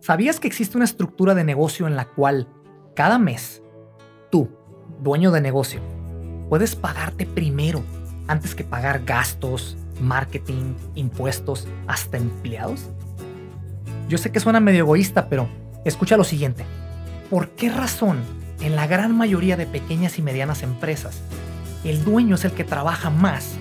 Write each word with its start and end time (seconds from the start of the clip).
¿Sabías 0.00 0.40
que 0.40 0.48
existe 0.48 0.78
una 0.78 0.86
estructura 0.86 1.34
de 1.34 1.44
negocio 1.44 1.86
en 1.86 1.94
la 1.94 2.06
cual 2.06 2.48
cada 2.96 3.18
mes 3.18 3.62
tú, 4.30 4.48
dueño 5.02 5.30
de 5.30 5.42
negocio, 5.42 5.82
puedes 6.48 6.74
pagarte 6.74 7.26
primero 7.26 7.82
antes 8.26 8.54
que 8.54 8.64
pagar 8.64 9.04
gastos, 9.04 9.76
marketing, 10.00 10.74
impuestos, 10.94 11.68
hasta 11.86 12.16
empleados? 12.16 12.88
Yo 14.08 14.16
sé 14.16 14.32
que 14.32 14.40
suena 14.40 14.58
medio 14.58 14.80
egoísta, 14.80 15.28
pero 15.28 15.48
escucha 15.84 16.16
lo 16.16 16.24
siguiente. 16.24 16.64
¿Por 17.28 17.50
qué 17.50 17.68
razón 17.68 18.20
en 18.62 18.76
la 18.76 18.86
gran 18.86 19.14
mayoría 19.14 19.58
de 19.58 19.66
pequeñas 19.66 20.18
y 20.18 20.22
medianas 20.22 20.62
empresas 20.62 21.20
el 21.84 22.04
dueño 22.04 22.36
es 22.36 22.44
el 22.46 22.52
que 22.52 22.64
trabaja 22.64 23.10
más, 23.10 23.56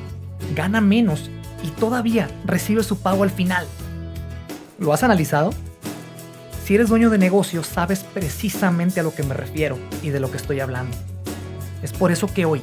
gana 0.56 0.80
menos 0.80 1.30
y 1.66 1.68
todavía 1.71 2.30
recibe 2.46 2.84
su 2.84 2.98
pago 2.98 3.24
al 3.24 3.30
final? 3.30 3.68
¿Lo 4.78 4.94
has 4.94 5.04
analizado? 5.04 5.52
Si 6.70 6.76
eres 6.76 6.90
dueño 6.90 7.10
de 7.10 7.18
negocio, 7.18 7.64
sabes 7.64 8.04
precisamente 8.04 9.00
a 9.00 9.04
lo 9.04 9.16
que 9.16 9.24
me 9.24 9.34
refiero 9.34 9.80
y 10.04 10.12
de 10.12 10.20
lo 10.20 10.30
que 10.30 10.38
estoy 10.38 10.60
hablando. 10.60 10.96
Es 11.82 11.92
por 11.93 12.12
eso 12.12 12.32
que 12.32 12.46
hoy 12.46 12.62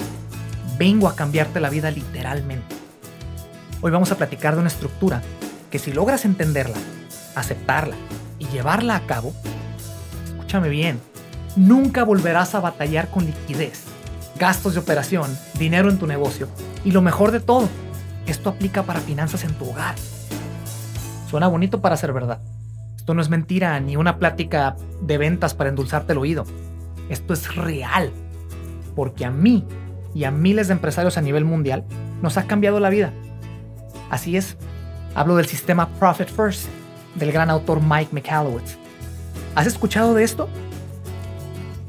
vengo 0.78 1.08
a 1.08 1.16
cambiarte 1.16 1.58
la 1.58 1.70
vida 1.70 1.90
literalmente. 1.90 2.76
Hoy 3.80 3.90
vamos 3.90 4.12
a 4.12 4.16
platicar 4.16 4.54
de 4.54 4.60
una 4.60 4.68
estructura 4.68 5.22
que 5.72 5.80
si 5.80 5.92
logras 5.92 6.24
entenderla, 6.24 6.76
aceptarla 7.34 7.96
y 8.38 8.46
llevarla 8.46 8.94
a 8.94 9.06
cabo, 9.06 9.34
escúchame 10.24 10.68
bien, 10.68 11.00
nunca 11.56 12.04
volverás 12.04 12.54
a 12.54 12.60
batallar 12.60 13.08
con 13.10 13.26
liquidez, 13.26 13.82
gastos 14.38 14.74
de 14.74 14.78
operación, 14.78 15.36
dinero 15.58 15.90
en 15.90 15.98
tu 15.98 16.06
negocio 16.06 16.46
y 16.84 16.92
lo 16.92 17.02
mejor 17.02 17.32
de 17.32 17.40
todo, 17.40 17.68
esto 18.28 18.50
aplica 18.50 18.84
para 18.84 19.00
finanzas 19.00 19.42
en 19.42 19.54
tu 19.54 19.68
hogar. 19.68 19.96
Suena 21.28 21.48
bonito 21.48 21.80
para 21.80 21.96
ser 21.96 22.12
verdad 22.12 22.38
esto 23.06 23.14
no 23.14 23.22
es 23.22 23.28
mentira 23.28 23.78
ni 23.78 23.96
una 23.96 24.18
plática 24.18 24.74
de 25.00 25.16
ventas 25.16 25.54
para 25.54 25.70
endulzarte 25.70 26.12
el 26.12 26.18
oído. 26.18 26.44
Esto 27.08 27.34
es 27.34 27.54
real. 27.54 28.10
Porque 28.96 29.24
a 29.24 29.30
mí 29.30 29.64
y 30.12 30.24
a 30.24 30.32
miles 30.32 30.66
de 30.66 30.72
empresarios 30.72 31.16
a 31.16 31.20
nivel 31.20 31.44
mundial 31.44 31.84
nos 32.20 32.36
ha 32.36 32.48
cambiado 32.48 32.80
la 32.80 32.90
vida. 32.90 33.12
Así 34.10 34.36
es. 34.36 34.56
Hablo 35.14 35.36
del 35.36 35.46
sistema 35.46 35.88
Profit 36.00 36.26
First 36.26 36.66
del 37.14 37.30
gran 37.30 37.48
autor 37.48 37.80
Mike 37.80 38.10
McAllowitz. 38.10 38.76
¿Has 39.54 39.68
escuchado 39.68 40.12
de 40.12 40.24
esto? 40.24 40.48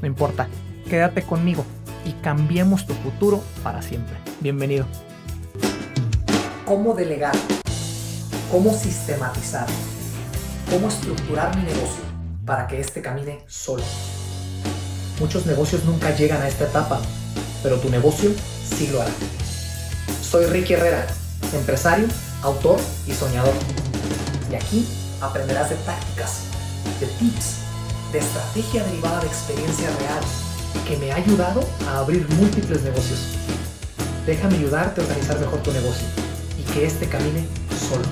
No 0.00 0.06
importa. 0.06 0.46
Quédate 0.88 1.22
conmigo 1.22 1.66
y 2.04 2.12
cambiemos 2.22 2.86
tu 2.86 2.94
futuro 2.94 3.42
para 3.64 3.82
siempre. 3.82 4.14
Bienvenido. 4.38 4.86
¿Cómo 6.64 6.94
delegar? 6.94 7.34
¿Cómo 8.52 8.72
sistematizar? 8.72 9.66
Cómo 10.70 10.88
estructurar 10.88 11.56
mi 11.56 11.62
negocio 11.62 12.02
para 12.44 12.66
que 12.66 12.80
éste 12.80 13.02
camine 13.02 13.42
solo. 13.46 13.82
Muchos 15.20 15.46
negocios 15.46 15.84
nunca 15.84 16.14
llegan 16.14 16.42
a 16.42 16.48
esta 16.48 16.64
etapa, 16.64 17.00
pero 17.62 17.76
tu 17.78 17.90
negocio 17.90 18.30
sí 18.64 18.88
lo 18.88 19.02
hará. 19.02 19.10
Soy 20.22 20.46
Ricky 20.46 20.74
Herrera, 20.74 21.06
empresario, 21.52 22.06
autor 22.42 22.78
y 23.06 23.12
soñador. 23.12 23.54
Y 24.50 24.54
aquí 24.54 24.86
aprenderás 25.20 25.70
de 25.70 25.76
tácticas, 25.76 26.42
de 27.00 27.06
tips, 27.06 27.56
de 28.12 28.18
estrategia 28.18 28.84
derivada 28.84 29.20
de 29.20 29.26
experiencia 29.26 29.88
real 29.98 30.22
que 30.86 30.96
me 30.98 31.12
ha 31.12 31.16
ayudado 31.16 31.62
a 31.88 31.98
abrir 31.98 32.28
múltiples 32.34 32.82
negocios. 32.82 33.20
Déjame 34.26 34.56
ayudarte 34.56 35.00
a 35.00 35.04
organizar 35.04 35.38
mejor 35.40 35.62
tu 35.62 35.72
negocio 35.72 36.06
y 36.58 36.62
que 36.72 36.86
éste 36.86 37.08
camine 37.08 37.46
solo, 37.88 38.04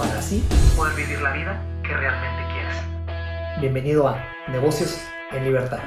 para 0.00 0.18
así 0.18 0.42
poder 0.74 0.96
vivir 0.96 1.20
la 1.20 1.30
vida 1.34 1.62
realmente 1.82 2.42
quieres. 2.54 3.60
Bienvenido 3.60 4.08
a 4.08 4.24
Negocios 4.48 4.98
en 5.30 5.44
Libertad. 5.44 5.80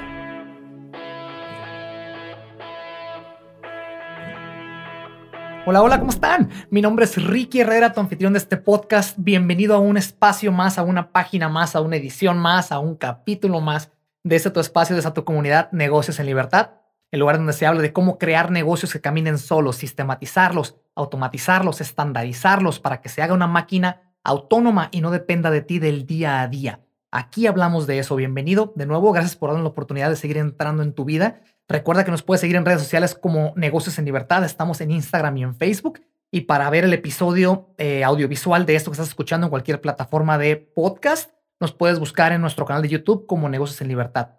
Hola, 5.65 5.81
hola, 5.81 5.99
¿cómo 5.99 6.11
están? 6.11 6.51
Mi 6.69 6.83
nombre 6.83 7.05
es 7.05 7.25
Ricky 7.25 7.61
Herrera, 7.61 7.91
tu 7.93 8.01
anfitrión 8.01 8.33
de 8.33 8.37
este 8.39 8.57
podcast. 8.57 9.15
Bienvenido 9.17 9.73
a 9.73 9.79
un 9.79 9.97
espacio 9.97 10.51
más, 10.51 10.77
a 10.77 10.83
una 10.83 11.11
página 11.11 11.49
más, 11.49 11.75
a 11.75 11.81
una 11.81 11.95
edición 11.95 12.37
más, 12.37 12.71
a 12.71 12.77
un 12.77 12.95
capítulo 12.95 13.61
más 13.61 13.89
de 14.23 14.35
este 14.35 14.51
tu 14.51 14.59
espacio, 14.59 14.95
de 14.95 14.99
esta 14.99 15.15
tu 15.15 15.23
comunidad, 15.23 15.71
Negocios 15.71 16.19
en 16.19 16.27
Libertad, 16.27 16.73
el 17.09 17.21
lugar 17.21 17.37
donde 17.37 17.53
se 17.53 17.65
habla 17.65 17.81
de 17.81 17.91
cómo 17.91 18.19
crear 18.19 18.51
negocios 18.51 18.93
que 18.93 19.01
caminen 19.01 19.39
solos, 19.39 19.77
sistematizarlos, 19.77 20.75
automatizarlos, 20.95 21.81
estandarizarlos 21.81 22.79
para 22.79 23.01
que 23.01 23.09
se 23.09 23.21
haga 23.21 23.33
una 23.33 23.47
máquina 23.47 24.01
autónoma 24.23 24.89
y 24.91 25.01
no 25.01 25.11
dependa 25.11 25.51
de 25.51 25.61
ti 25.61 25.79
del 25.79 26.05
día 26.05 26.41
a 26.41 26.47
día. 26.47 26.81
Aquí 27.11 27.45
hablamos 27.45 27.85
de 27.85 27.99
eso. 27.99 28.15
Bienvenido 28.15 28.73
de 28.75 28.85
nuevo. 28.85 29.11
Gracias 29.11 29.35
por 29.35 29.49
darnos 29.49 29.63
la 29.63 29.69
oportunidad 29.69 30.09
de 30.09 30.15
seguir 30.15 30.37
entrando 30.37 30.81
en 30.81 30.93
tu 30.93 31.05
vida. 31.05 31.41
Recuerda 31.67 32.03
que 32.03 32.11
nos 32.11 32.23
puedes 32.23 32.41
seguir 32.41 32.55
en 32.55 32.65
redes 32.65 32.81
sociales 32.81 33.13
como 33.13 33.53
Negocios 33.55 33.99
en 33.99 34.05
Libertad. 34.05 34.43
Estamos 34.43 34.81
en 34.81 34.91
Instagram 34.91 35.37
y 35.37 35.43
en 35.43 35.55
Facebook. 35.55 36.01
Y 36.31 36.41
para 36.41 36.69
ver 36.71 36.85
el 36.85 36.93
episodio 36.93 37.75
eh, 37.77 38.03
audiovisual 38.03 38.65
de 38.65 38.75
esto 38.75 38.89
que 38.89 38.95
estás 38.95 39.09
escuchando 39.09 39.45
en 39.45 39.51
cualquier 39.51 39.79
plataforma 39.79 40.39
de 40.39 40.55
podcast, 40.57 41.29
nos 41.59 41.71
puedes 41.71 41.99
buscar 41.99 42.31
en 42.31 42.41
nuestro 42.41 42.65
canal 42.65 42.81
de 42.81 42.89
YouTube 42.89 43.27
como 43.27 43.47
Negocios 43.47 43.79
en 43.81 43.89
Libertad. 43.89 44.29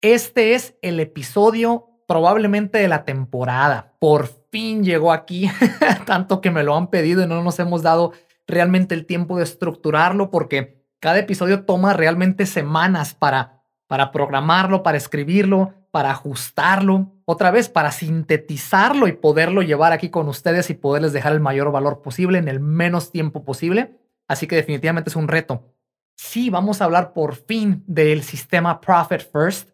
Este 0.00 0.54
es 0.54 0.76
el 0.82 1.00
episodio 1.00 1.88
probablemente 2.06 2.78
de 2.78 2.88
la 2.88 3.04
temporada. 3.04 3.94
Por 3.98 4.41
fin 4.52 4.84
llegó 4.84 5.12
aquí, 5.12 5.50
tanto 6.06 6.40
que 6.40 6.50
me 6.50 6.62
lo 6.62 6.76
han 6.76 6.88
pedido 6.88 7.24
y 7.24 7.26
no 7.26 7.42
nos 7.42 7.58
hemos 7.58 7.82
dado 7.82 8.12
realmente 8.46 8.94
el 8.94 9.06
tiempo 9.06 9.38
de 9.38 9.44
estructurarlo 9.44 10.30
porque 10.30 10.84
cada 11.00 11.18
episodio 11.18 11.64
toma 11.64 11.94
realmente 11.94 12.46
semanas 12.46 13.14
para, 13.14 13.64
para 13.88 14.12
programarlo, 14.12 14.82
para 14.82 14.98
escribirlo, 14.98 15.72
para 15.90 16.10
ajustarlo, 16.10 17.12
otra 17.24 17.50
vez 17.50 17.68
para 17.68 17.90
sintetizarlo 17.90 19.08
y 19.08 19.12
poderlo 19.12 19.62
llevar 19.62 19.92
aquí 19.92 20.10
con 20.10 20.28
ustedes 20.28 20.70
y 20.70 20.74
poderles 20.74 21.12
dejar 21.12 21.32
el 21.32 21.40
mayor 21.40 21.72
valor 21.72 22.02
posible 22.02 22.38
en 22.38 22.48
el 22.48 22.60
menos 22.60 23.10
tiempo 23.10 23.44
posible. 23.44 23.98
Así 24.28 24.46
que 24.46 24.56
definitivamente 24.56 25.10
es 25.10 25.16
un 25.16 25.28
reto. 25.28 25.74
Sí, 26.14 26.50
vamos 26.50 26.80
a 26.80 26.84
hablar 26.84 27.14
por 27.14 27.34
fin 27.34 27.82
del 27.86 28.22
sistema 28.22 28.80
Profit 28.80 29.22
First, 29.32 29.70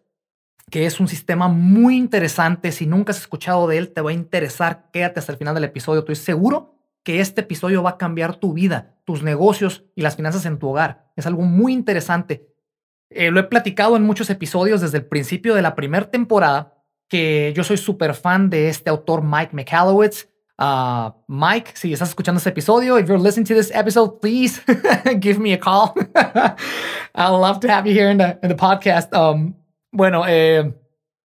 que 0.69 0.85
es 0.85 0.99
un 0.99 1.07
sistema 1.07 1.47
muy 1.47 1.97
interesante. 1.97 2.71
Si 2.71 2.85
nunca 2.85 3.11
has 3.11 3.19
escuchado 3.19 3.67
de 3.67 3.77
él, 3.77 3.89
te 3.89 4.01
va 4.01 4.11
a 4.11 4.13
interesar. 4.13 4.89
Quédate 4.91 5.19
hasta 5.19 5.31
el 5.31 5.37
final 5.37 5.55
del 5.55 5.63
episodio. 5.63 5.99
Estoy 5.99 6.15
seguro 6.15 6.75
que 7.03 7.19
este 7.21 7.41
episodio 7.41 7.81
va 7.81 7.91
a 7.91 7.97
cambiar 7.97 8.35
tu 8.35 8.53
vida, 8.53 8.95
tus 9.05 9.23
negocios 9.23 9.85
y 9.95 10.01
las 10.01 10.15
finanzas 10.15 10.45
en 10.45 10.59
tu 10.59 10.69
hogar. 10.69 11.11
Es 11.15 11.25
algo 11.25 11.43
muy 11.43 11.73
interesante. 11.73 12.47
Eh, 13.09 13.31
lo 13.31 13.39
he 13.39 13.43
platicado 13.43 13.95
en 13.95 14.03
muchos 14.03 14.29
episodios 14.29 14.81
desde 14.81 14.99
el 14.99 15.05
principio 15.05 15.55
de 15.55 15.61
la 15.61 15.75
primera 15.75 16.11
temporada, 16.11 16.75
que 17.07 17.53
yo 17.55 17.63
soy 17.63 17.77
súper 17.77 18.13
fan 18.13 18.49
de 18.49 18.69
este 18.69 18.89
autor 18.89 19.23
Mike 19.23 19.55
McAllowitz. 19.55 20.27
Uh, 20.59 21.11
Mike, 21.27 21.71
si 21.75 21.93
estás 21.93 22.09
escuchando 22.09 22.37
este 22.37 22.49
episodio, 22.49 22.99
if 22.99 23.07
you're 23.07 23.21
listening 23.21 23.47
to 23.47 23.55
this 23.55 23.71
episode, 23.73 24.19
please 24.19 24.61
give 25.19 25.39
me 25.39 25.53
a 25.53 25.57
call. 25.57 25.93
I'd 27.15 27.29
love 27.29 27.61
to 27.61 27.69
have 27.69 27.87
you 27.87 27.93
here 27.93 28.11
in 28.11 28.17
the, 28.17 28.55
podcast. 28.55 29.13
Um, 29.13 29.55
bueno, 29.91 30.23
eh, 30.27 30.73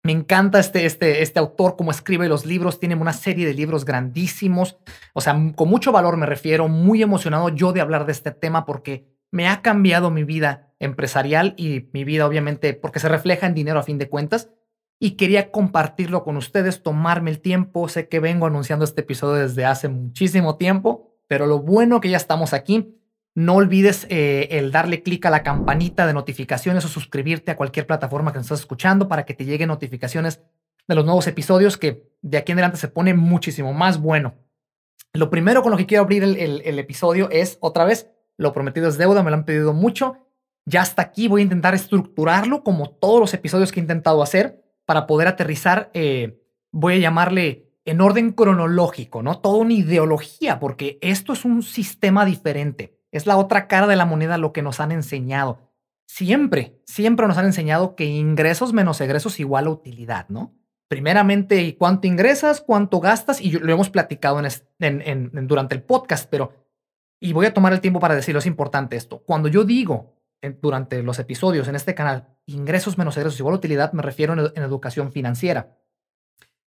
me 0.03 0.11
encanta 0.11 0.59
este, 0.59 0.85
este, 0.85 1.21
este 1.21 1.39
autor, 1.39 1.75
cómo 1.77 1.91
escribe 1.91 2.27
los 2.27 2.45
libros. 2.45 2.79
Tiene 2.79 2.95
una 2.95 3.13
serie 3.13 3.45
de 3.45 3.53
libros 3.53 3.85
grandísimos. 3.85 4.77
O 5.13 5.21
sea, 5.21 5.35
con 5.55 5.69
mucho 5.69 5.91
valor 5.91 6.17
me 6.17 6.25
refiero. 6.25 6.67
Muy 6.67 7.01
emocionado 7.01 7.49
yo 7.49 7.71
de 7.71 7.81
hablar 7.81 8.05
de 8.05 8.11
este 8.11 8.31
tema 8.31 8.65
porque 8.65 9.07
me 9.31 9.47
ha 9.47 9.61
cambiado 9.61 10.11
mi 10.11 10.23
vida 10.23 10.73
empresarial 10.79 11.55
y 11.57 11.89
mi 11.93 12.03
vida, 12.03 12.27
obviamente, 12.27 12.73
porque 12.73 12.99
se 12.99 13.07
refleja 13.07 13.47
en 13.47 13.53
dinero 13.53 13.79
a 13.79 13.83
fin 13.83 13.97
de 13.97 14.09
cuentas. 14.09 14.49
Y 14.99 15.11
quería 15.11 15.51
compartirlo 15.51 16.23
con 16.23 16.37
ustedes, 16.37 16.83
tomarme 16.83 17.31
el 17.31 17.39
tiempo. 17.39 17.87
Sé 17.87 18.09
que 18.09 18.19
vengo 18.19 18.45
anunciando 18.45 18.85
este 18.85 19.01
episodio 19.01 19.41
desde 19.41 19.65
hace 19.65 19.87
muchísimo 19.87 20.57
tiempo, 20.57 21.15
pero 21.27 21.45
lo 21.45 21.59
bueno 21.59 22.01
que 22.01 22.09
ya 22.09 22.17
estamos 22.17 22.53
aquí. 22.53 22.95
No 23.35 23.55
olvides 23.55 24.05
eh, 24.09 24.47
el 24.51 24.71
darle 24.71 25.01
clic 25.01 25.25
a 25.25 25.31
la 25.31 25.41
campanita 25.41 26.05
de 26.05 26.13
notificaciones 26.13 26.85
o 26.85 26.87
suscribirte 26.87 27.51
a 27.51 27.55
cualquier 27.57 27.87
plataforma 27.87 28.31
que 28.31 28.37
nos 28.37 28.45
estás 28.45 28.59
escuchando 28.59 29.07
para 29.07 29.25
que 29.25 29.33
te 29.33 29.45
lleguen 29.45 29.69
notificaciones 29.69 30.41
de 30.87 30.95
los 30.95 31.05
nuevos 31.05 31.25
episodios 31.27 31.77
que 31.77 32.11
de 32.21 32.37
aquí 32.37 32.51
en 32.51 32.59
adelante 32.59 32.77
se 32.77 32.89
pone 32.89 33.13
muchísimo 33.13 33.73
más 33.73 33.99
bueno. 33.99 34.35
Lo 35.13 35.29
primero 35.29 35.61
con 35.61 35.71
lo 35.71 35.77
que 35.77 35.85
quiero 35.85 36.03
abrir 36.03 36.23
el, 36.23 36.79
episodio 36.79 37.29
es, 37.31 37.57
otra 37.61 37.85
vez, 37.85 38.09
lo 38.37 38.51
prometido 38.51 38.87
es 38.87 38.97
deuda, 38.97 39.23
me 39.23 39.29
lo 39.29 39.37
han 39.37 39.45
pedido 39.45 39.73
mucho. 39.73 40.17
Ya 40.65 40.81
hasta 40.81 41.01
aquí 41.01 41.27
voy 41.27 41.41
a 41.41 41.43
intentar 41.43 41.73
estructurarlo 41.73 42.63
como 42.63 42.89
todos 42.89 43.19
los 43.19 43.33
episodios 43.33 43.71
que 43.71 43.79
he 43.79 43.83
intentado 43.83 44.23
hacer 44.23 44.63
para 44.85 45.07
poder 45.07 45.27
aterrizar, 45.27 45.91
eh, 45.93 46.39
voy 46.71 46.95
a 46.95 46.97
llamarle 46.97 47.69
en 47.85 48.01
orden 48.01 48.31
cronológico, 48.31 49.21
¿no? 49.21 49.39
Toda 49.39 49.57
una 49.57 49.73
ideología, 49.73 50.59
porque 50.59 50.97
esto 51.01 51.33
es 51.33 51.45
un 51.45 51.63
sistema 51.63 52.25
diferente. 52.25 52.97
Es 53.13 53.27
la 53.27 53.37
otra 53.37 53.67
cara 53.67 53.85
de 53.85 53.95
la 53.95 54.05
moneda 54.05 54.39
lo 54.39 54.51
que 54.51 54.63
nos 54.63 54.79
han 54.79 54.91
enseñado. 54.91 55.59
Siempre, 56.07 56.81
siempre 56.85 57.27
nos 57.27 57.37
han 57.37 57.45
enseñado 57.45 57.95
que 57.95 58.05
ingresos 58.05 58.73
menos 58.73 58.99
egresos 59.01 59.39
igual 59.39 59.67
a 59.67 59.69
utilidad, 59.69 60.27
¿no? 60.29 60.55
Primeramente, 60.87 61.77
cuánto 61.77 62.07
ingresas, 62.07 62.59
cuánto 62.59 62.99
gastas, 62.99 63.39
y 63.39 63.51
lo 63.51 63.71
hemos 63.71 63.91
platicado 63.91 64.41
en, 64.79 65.47
durante 65.47 65.75
el 65.75 65.83
podcast, 65.83 66.27
pero, 66.29 66.53
y 67.19 67.33
voy 67.33 67.45
a 67.45 67.53
tomar 67.53 67.71
el 67.71 67.81
tiempo 67.81 67.99
para 67.99 68.15
decirlo, 68.15 68.39
es 68.39 68.47
importante 68.47 68.95
esto. 68.95 69.19
Cuando 69.19 69.47
yo 69.47 69.63
digo 69.63 70.15
durante 70.61 71.01
los 71.03 71.19
episodios 71.19 71.67
en 71.67 71.75
este 71.75 71.95
canal, 71.95 72.35
ingresos 72.47 72.97
menos 72.97 73.15
egresos 73.15 73.39
igual 73.39 73.55
utilidad, 73.55 73.93
me 73.93 74.01
refiero 74.01 74.33
en, 74.33 74.63
educación 74.63 75.11
financiera. 75.11 75.77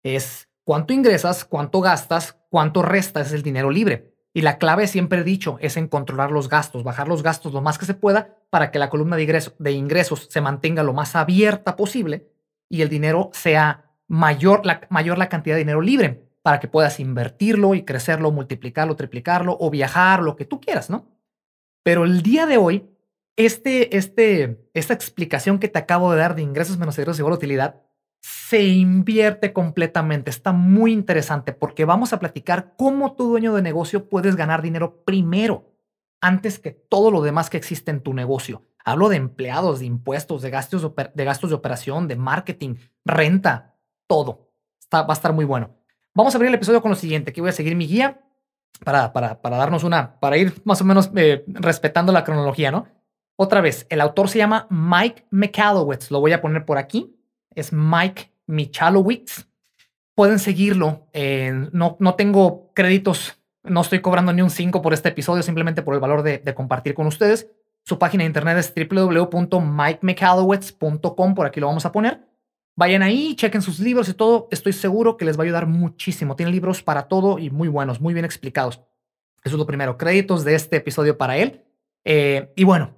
Es 0.02 0.48
cuánto 0.64 0.92
ingresas, 0.92 1.44
cuánto 1.44 1.80
gastas, 1.80 2.38
cuánto 2.50 2.82
restas 2.82 3.28
es 3.28 3.32
el 3.32 3.42
dinero 3.42 3.70
libre. 3.70 4.13
Y 4.36 4.40
la 4.42 4.58
clave, 4.58 4.88
siempre 4.88 5.20
he 5.20 5.24
dicho, 5.24 5.58
es 5.60 5.76
en 5.76 5.86
controlar 5.86 6.32
los 6.32 6.48
gastos, 6.48 6.82
bajar 6.82 7.06
los 7.06 7.22
gastos 7.22 7.52
lo 7.52 7.62
más 7.62 7.78
que 7.78 7.86
se 7.86 7.94
pueda 7.94 8.36
para 8.50 8.72
que 8.72 8.80
la 8.80 8.90
columna 8.90 9.16
de, 9.16 9.72
ingresos 9.72 10.26
se 10.28 10.40
mantenga 10.40 10.82
lo 10.82 10.92
más 10.92 11.14
abierta 11.14 11.76
posible 11.76 12.28
y 12.68 12.82
el 12.82 12.88
dinero 12.88 13.30
sea 13.32 13.92
mayor 14.08 14.66
la, 14.66 14.88
mayor 14.90 15.18
la 15.18 15.28
cantidad 15.28 15.54
de 15.54 15.60
dinero 15.60 15.80
libre 15.80 16.28
para 16.42 16.58
que 16.58 16.66
puedas 16.66 16.98
invertirlo 16.98 17.76
y 17.76 17.84
crecerlo, 17.84 18.32
multiplicarlo, 18.32 18.96
triplicarlo 18.96 19.56
o 19.60 19.70
viajar, 19.70 20.20
lo 20.20 20.34
que 20.34 20.44
tú 20.44 20.60
quieras, 20.60 20.90
¿no? 20.90 21.08
Pero 21.84 22.04
el 22.04 22.22
día 22.22 22.46
de 22.46 22.56
hoy, 22.56 22.90
este, 23.36 23.96
este, 23.96 24.68
esta 24.74 24.94
explicación 24.94 25.60
que 25.60 25.68
te 25.68 25.78
acabo 25.78 26.10
de 26.10 26.18
dar 26.18 26.34
de 26.34 26.42
ingresos 26.42 26.76
menos 26.76 26.98
egresos 26.98 27.20
igual 27.20 27.34
utilidad 27.34 27.83
se 28.24 28.62
invierte 28.62 29.52
completamente. 29.52 30.30
Está 30.30 30.52
muy 30.52 30.92
interesante 30.92 31.52
porque 31.52 31.84
vamos 31.84 32.14
a 32.14 32.18
platicar 32.18 32.72
cómo 32.78 33.16
tu 33.16 33.28
dueño 33.28 33.54
de 33.54 33.60
negocio 33.60 34.08
puedes 34.08 34.34
ganar 34.34 34.62
dinero 34.62 35.02
primero, 35.04 35.74
antes 36.22 36.58
que 36.58 36.70
todo 36.70 37.10
lo 37.10 37.20
demás 37.20 37.50
que 37.50 37.58
existe 37.58 37.90
en 37.90 38.00
tu 38.00 38.14
negocio. 38.14 38.62
Hablo 38.82 39.10
de 39.10 39.16
empleados, 39.16 39.80
de 39.80 39.84
impuestos, 39.84 40.40
de 40.40 40.48
gastos 40.48 40.90
de, 41.14 41.24
gastos 41.26 41.50
de 41.50 41.56
operación, 41.56 42.08
de 42.08 42.16
marketing, 42.16 42.76
renta, 43.04 43.76
todo. 44.06 44.48
Está, 44.80 45.02
va 45.02 45.12
a 45.12 45.18
estar 45.18 45.34
muy 45.34 45.44
bueno. 45.44 45.76
Vamos 46.14 46.34
a 46.34 46.38
abrir 46.38 46.48
el 46.48 46.54
episodio 46.54 46.80
con 46.80 46.92
lo 46.92 46.96
siguiente. 46.96 47.30
Aquí 47.30 47.42
voy 47.42 47.50
a 47.50 47.52
seguir 47.52 47.76
mi 47.76 47.86
guía 47.86 48.22
para, 48.86 49.12
para, 49.12 49.42
para 49.42 49.58
darnos 49.58 49.84
una, 49.84 50.18
para 50.18 50.38
ir 50.38 50.62
más 50.64 50.80
o 50.80 50.86
menos 50.86 51.10
eh, 51.14 51.44
respetando 51.46 52.10
la 52.10 52.24
cronología, 52.24 52.70
¿no? 52.70 52.86
Otra 53.36 53.60
vez, 53.60 53.86
el 53.90 54.00
autor 54.00 54.30
se 54.30 54.38
llama 54.38 54.66
Mike 54.70 55.26
McAllowitz. 55.30 56.10
Lo 56.10 56.20
voy 56.20 56.32
a 56.32 56.40
poner 56.40 56.64
por 56.64 56.78
aquí. 56.78 57.14
Es 57.54 57.72
Mike 57.72 58.30
Michalowitz. 58.46 59.46
Pueden 60.14 60.38
seguirlo. 60.38 61.08
no, 61.72 61.96
no 61.98 62.14
tengo 62.14 62.70
créditos, 62.74 63.36
no 63.64 63.80
estoy 63.80 64.00
cobrando 64.00 64.32
ni 64.32 64.42
un 64.42 64.50
5 64.50 64.80
por 64.82 64.92
este 64.92 65.08
episodio, 65.08 65.42
simplemente 65.42 65.82
por 65.82 65.94
el 65.94 66.00
valor 66.00 66.22
de, 66.22 66.54
compartir 66.54 66.94
con 66.94 67.06
ustedes. 67.06 67.50
Su 67.82 67.98
página 67.98 68.22
de 68.22 68.28
internet 68.28 68.58
es 68.58 68.72
www.mikemcallowitz.com. 68.74 71.34
Por 71.34 71.46
aquí 71.46 71.58
lo 71.60 71.66
vamos 71.66 71.84
a 71.86 71.92
poner. 71.92 72.28
Vayan 72.76 73.02
ahí, 73.02 73.36
chequen 73.36 73.62
sus 73.62 73.78
libros 73.80 74.08
y 74.08 74.14
todo. 74.14 74.48
Estoy 74.50 74.72
seguro 74.72 75.16
que 75.16 75.24
les 75.24 75.38
va 75.38 75.42
a 75.42 75.44
ayudar 75.44 75.66
muchísimo. 75.66 76.34
Tiene 76.36 76.52
libros 76.52 76.82
para 76.82 77.08
todo 77.08 77.38
y 77.38 77.50
muy 77.50 77.68
buenos, 77.68 78.00
muy 78.00 78.14
bien 78.14 78.24
explicados. 78.24 78.80
Eso 79.44 79.56
es 79.56 79.58
lo 79.58 79.66
primero. 79.66 79.96
Créditos 79.96 80.44
de 80.44 80.54
este 80.54 80.76
episodio 80.76 81.16
para 81.16 81.36
él. 81.36 81.62
Eh, 82.04 82.52
y 82.56 82.64
bueno, 82.64 82.94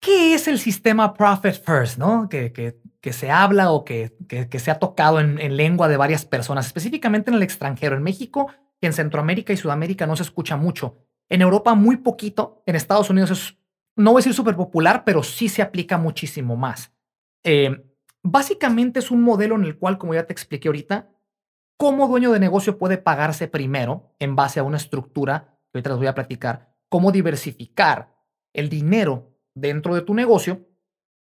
¿qué 0.00 0.34
es 0.34 0.48
el 0.48 0.58
sistema 0.58 1.14
Profit 1.14 1.62
First? 1.64 1.98
¿no? 1.98 2.28
Que, 2.28 2.80
que 3.02 3.12
se 3.12 3.30
habla 3.30 3.70
o 3.72 3.84
que, 3.84 4.16
que 4.26 4.58
se 4.58 4.70
ha 4.70 4.78
tocado 4.78 5.20
en, 5.20 5.38
en, 5.38 5.58
lengua 5.58 5.88
de 5.88 5.98
varias 5.98 6.24
personas, 6.24 6.66
específicamente 6.66 7.30
en 7.30 7.36
el 7.36 7.42
extranjero. 7.42 7.96
En 7.96 8.02
México 8.02 8.50
en 8.80 8.94
Centroamérica 8.94 9.52
y 9.52 9.56
Sudamérica 9.58 10.06
no 10.06 10.16
se 10.16 10.22
escucha 10.22 10.56
mucho. 10.56 10.96
En 11.28 11.42
Europa 11.42 11.74
muy 11.74 11.98
poquito. 11.98 12.62
En 12.66 12.74
Estados 12.74 13.10
Unidos 13.10 13.30
es, 13.30 13.58
no 13.96 14.12
voy 14.12 14.20
a 14.20 14.22
decir 14.22 14.34
súper 14.34 14.56
popular, 14.56 15.04
pero 15.04 15.22
sí 15.22 15.50
se 15.50 15.62
aplica 15.62 15.98
muchísimo 15.98 16.56
más. 16.56 16.92
Eh, 17.44 17.84
Básicamente 18.22 19.00
es 19.00 19.10
un 19.10 19.22
modelo 19.22 19.56
en 19.56 19.64
el 19.64 19.76
cual, 19.76 19.98
como 19.98 20.14
ya 20.14 20.26
te 20.26 20.32
expliqué 20.32 20.68
ahorita, 20.68 21.10
cómo 21.76 22.06
dueño 22.06 22.30
de 22.30 22.38
negocio 22.38 22.78
puede 22.78 22.96
pagarse 22.96 23.48
primero 23.48 24.14
en 24.20 24.36
base 24.36 24.60
a 24.60 24.62
una 24.62 24.76
estructura, 24.76 25.58
que 25.72 25.78
ahorita 25.78 25.90
les 25.90 25.98
voy 25.98 26.06
a 26.06 26.14
platicar, 26.14 26.72
cómo 26.88 27.10
diversificar 27.10 28.14
el 28.52 28.68
dinero 28.68 29.34
dentro 29.54 29.94
de 29.94 30.02
tu 30.02 30.14
negocio 30.14 30.68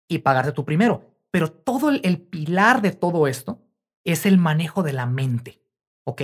y 0.10 0.20
pagarte 0.20 0.52
tú 0.52 0.66
primero. 0.66 1.16
Pero 1.32 1.52
todo 1.52 1.90
el, 1.90 2.22
pilar 2.22 2.82
de 2.82 2.92
todo 2.92 3.28
esto 3.28 3.62
es 4.04 4.26
el 4.26 4.38
manejo 4.38 4.84
de 4.84 4.94
la 4.94 5.06
mente, 5.06 5.62
¿ok? 6.04 6.22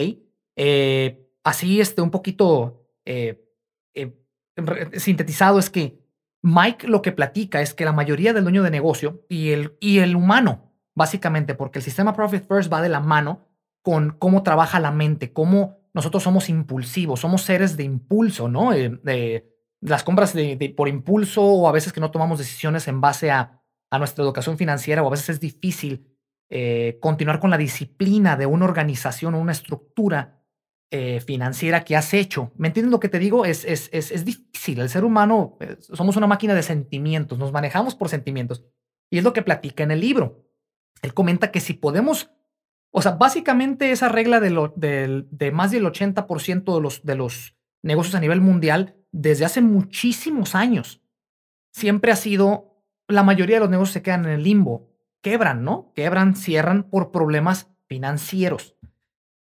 Eh, 0.56 1.30
así, 1.44 1.80
este, 1.80 2.02
un 2.02 2.12
poquito 2.12 2.88
eh, 3.06 3.46
eh, 3.94 4.18
sintetizado 4.94 5.60
es 5.60 5.69
que 5.69 6.00
Mike 6.42 6.88
lo 6.88 7.02
que 7.02 7.12
platica 7.12 7.62
es 7.62 7.74
que 7.74 7.86
la 7.86 7.92
mayoría 7.92 8.34
del 8.34 8.44
dueño 8.44 8.63
de 8.63 8.72
negocio 8.72 9.25
y 9.30 9.52
el, 9.52 9.78
y 9.80 10.00
el 10.00 10.16
humano, 10.16 10.74
básicamente, 10.96 11.56
porque 11.56 11.80
el 11.80 11.84
sistema 11.84 12.16
Profit 12.16 12.48
First 12.48 12.72
va 12.72 12.81
de 12.81 12.90
la 12.90 13.00
mano 13.00 13.48
con 13.81 14.12
cómo 14.18 14.44
trabaja 14.44 14.80
la 14.80 14.92
mente, 14.92 15.34
cómo 15.34 15.78
nosotros 15.94 16.24
somos 16.24 16.50
impulsivos, 16.50 17.19
somos 17.19 17.44
seres 17.44 17.78
de 17.78 17.84
impulso, 17.84 18.50
¿no? 18.50 18.72
Las 19.81 20.04
compras 20.04 20.34
de, 20.34 20.74
por 20.75 20.88
impulso 20.88 21.44
o 21.44 21.68
a 21.68 21.72
veces 21.72 21.94
que 21.94 22.02
no 22.02 22.12
tomamos 22.12 22.40
decisiones 22.40 22.88
en 22.88 23.02
base 23.02 23.31
a, 23.31 23.62
a 23.95 24.00
nuestra 24.00 24.24
educación 24.24 24.57
financiera 24.57 25.03
o 25.03 25.07
a 25.07 25.12
veces 25.12 25.30
es 25.30 25.39
difícil 25.39 26.07
eh, 26.50 27.00
continuar 27.01 27.39
con 27.39 27.50
la 27.50 27.57
disciplina 27.57 28.38
de 28.38 28.45
una 28.45 28.65
organización 28.65 29.33
o 29.33 29.39
una 29.39 29.51
estructura 29.51 30.42
eh, 30.92 31.19
financiera 31.19 31.83
que 31.83 31.95
has 31.95 32.13
hecho. 32.13 32.51
¿Me 32.56 32.68
entiendes 32.68 32.92
lo 32.92 33.00
que 33.00 33.09
te 33.09 33.19
digo? 33.19 33.45
Es, 33.45 33.65
es, 33.65 33.89
es, 33.92 34.12
es 34.12 34.24
difícil. 34.24 34.80
El 34.80 34.89
ser 34.89 35.03
humano, 35.03 35.57
eh, 35.59 35.77
somos 35.80 36.15
una 36.15 36.27
máquina 36.27 36.53
de 36.53 36.63
sentimientos, 36.63 37.39
nos 37.39 37.51
manejamos 37.51 37.95
por 37.95 38.09
sentimientos. 38.09 38.63
Y 39.09 39.18
es 39.18 39.24
lo 39.24 39.33
que 39.33 39.42
platica 39.42 39.83
en 39.83 39.92
el 39.92 40.00
libro. 40.00 40.45
Él 41.01 41.13
comenta 41.13 41.51
que 41.51 41.59
si 41.59 41.74
podemos, 41.74 42.31
o 42.92 43.01
sea, 43.01 43.12
básicamente 43.12 43.92
esa 43.92 44.09
regla 44.09 44.39
de, 44.39 44.51
lo, 44.51 44.74
de, 44.75 45.51
más 45.51 45.71
del 45.71 45.86
80% 45.86 46.75
de 46.75 46.81
los, 46.81 47.03
de 47.03 47.15
los 47.15 47.57
negocios 47.83 48.15
a 48.15 48.19
nivel 48.19 48.42
mundial, 48.42 48.95
desde 49.12 49.45
hace 49.45 49.62
muchísimos 49.62 50.56
años, 50.56 51.01
siempre 51.71 52.12
ha 52.12 52.15
sido, 52.15 52.75
la 53.07 53.24
mayoría 53.24 53.57
de 53.57 53.62
los 53.62 53.69
negocios 53.69 53.94
se 53.94 54.02
quedan 54.02 54.25
en 54.25 54.31
el 54.31 54.44
limbo, 54.44 54.90
quebran, 55.22 55.63
¿no? 55.63 55.92
Quebran, 55.96 56.36
cierran 56.36 56.84
por 56.84 57.12
problemas 57.12 57.68
financieros. 57.88 58.75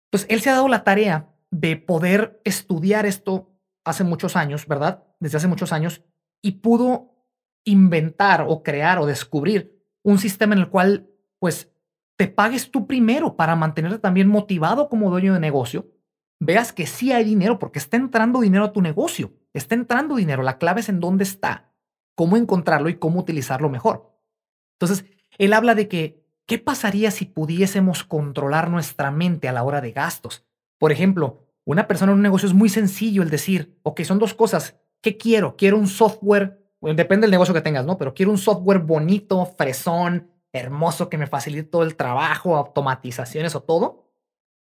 Pues 0.10 0.26
él 0.30 0.42
se 0.42 0.50
ha 0.50 0.54
dado 0.54 0.68
la 0.68 0.84
tarea 0.84 1.30
de 1.52 1.78
poder 1.78 2.42
estudiar 2.44 3.06
esto 3.06 3.52
hace 3.84 4.04
muchos 4.04 4.36
años, 4.36 4.68
¿verdad? 4.68 5.04
Desde 5.20 5.38
hace 5.38 5.48
muchos 5.48 5.72
años, 5.72 6.04
y 6.42 6.54
pudo 6.54 7.14
inventar 7.64 8.46
o 8.48 8.64
crear 8.64 9.00
o 9.00 9.06
descubrir 9.06 9.84
un 10.04 10.18
sistema 10.18 10.54
en 10.54 10.62
el 10.62 10.70
cual, 10.70 11.10
pues, 11.40 11.72
te 12.18 12.28
pagues 12.28 12.72
tú 12.72 12.88
primero 12.88 13.36
para 13.36 13.56
mantenerte 13.56 14.00
también 14.00 14.28
motivado 14.28 14.90
como 14.90 15.10
dueño 15.10 15.34
de 15.34 15.40
negocio, 15.40 15.90
veas 16.40 16.72
que 16.72 16.88
sí 16.88 17.12
hay 17.12 17.24
dinero 17.24 17.60
porque 17.60 17.80
está 17.80 17.98
entrando 17.98 18.42
dinero 18.42 18.66
a 18.66 18.72
tu 18.72 18.82
negocio, 18.82 19.34
está 19.54 19.76
entrando 19.76 20.16
dinero, 20.16 20.44
la 20.44 20.58
clave 20.58 20.82
es 20.82 20.90
en 20.90 21.00
dónde 21.00 21.24
está, 21.24 21.74
cómo 22.16 22.38
encontrarlo 22.38 22.90
y 22.90 22.98
cómo 22.98 23.20
utilizarlo 23.20 23.70
mejor. 23.70 24.18
Entonces, 24.80 25.06
él 25.38 25.54
habla 25.54 25.76
de 25.76 25.88
que 25.88 26.26
¿Qué 26.48 26.60
pasaría 26.60 27.10
si 27.10 27.26
pudiésemos 27.26 28.04
controlar 28.04 28.70
nuestra 28.70 29.10
mente 29.10 29.48
a 29.48 29.52
la 29.52 29.64
hora 29.64 29.82
de 29.82 29.92
gastos? 29.92 30.46
Por 30.78 30.92
ejemplo, 30.92 31.48
una 31.64 31.88
persona 31.88 32.12
en 32.12 32.20
un 32.20 32.22
negocio 32.22 32.48
es 32.48 32.54
muy 32.54 32.70
sencillo 32.70 33.24
el 33.24 33.32
decir, 33.32 33.80
ok, 33.82 34.02
son 34.04 34.20
dos 34.20 34.36
cosas. 34.36 34.76
¿Qué 35.02 35.18
quiero? 35.18 35.56
Quiero 35.56 35.78
un 35.78 35.88
software, 35.88 36.64
depende 36.82 37.26
del 37.26 37.32
negocio 37.32 37.54
que 37.54 37.62
tengas, 37.62 37.86
¿no? 37.86 37.98
Pero 37.98 38.14
quiero 38.14 38.32
un 38.32 38.38
software 38.38 38.80
bonito, 38.80 39.44
fresón, 39.58 40.30
hermoso, 40.54 41.10
que 41.10 41.18
me 41.18 41.26
facilite 41.26 41.64
todo 41.64 41.82
el 41.82 41.96
trabajo, 41.96 42.56
automatizaciones 42.56 43.56
o 43.56 43.64
todo. 43.64 44.12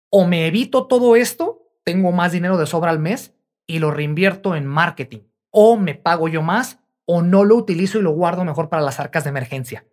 O 0.10 0.25
me 0.25 0.48
evito 0.48 0.88
todo 0.88 1.17
esto, 1.17 1.74
tengo 1.84 2.13
más 2.13 2.31
dinero 2.31 2.58
de 2.58 2.67
sobra 2.67 2.91
al 2.91 3.00
mes 3.00 3.34
y 3.67 3.79
lo 3.79 3.91
reinvierto 3.91 4.55
en 4.55 4.65
marketing. 4.65 5.20
O 5.51 5.75
me 5.75 5.93
pago 5.93 6.29
yo 6.29 6.41
más 6.41 6.79
o 7.05 7.21
no 7.21 7.43
lo 7.43 7.55
utilizo 7.55 8.00
y 8.00 8.01
lo 8.01 8.12
guardo 8.12 8.45
mejor 8.45 8.69
para 8.69 8.83
las 8.83 9.00
arcas 9.00 9.24
de 9.24 9.29
emergencia. 9.29 9.85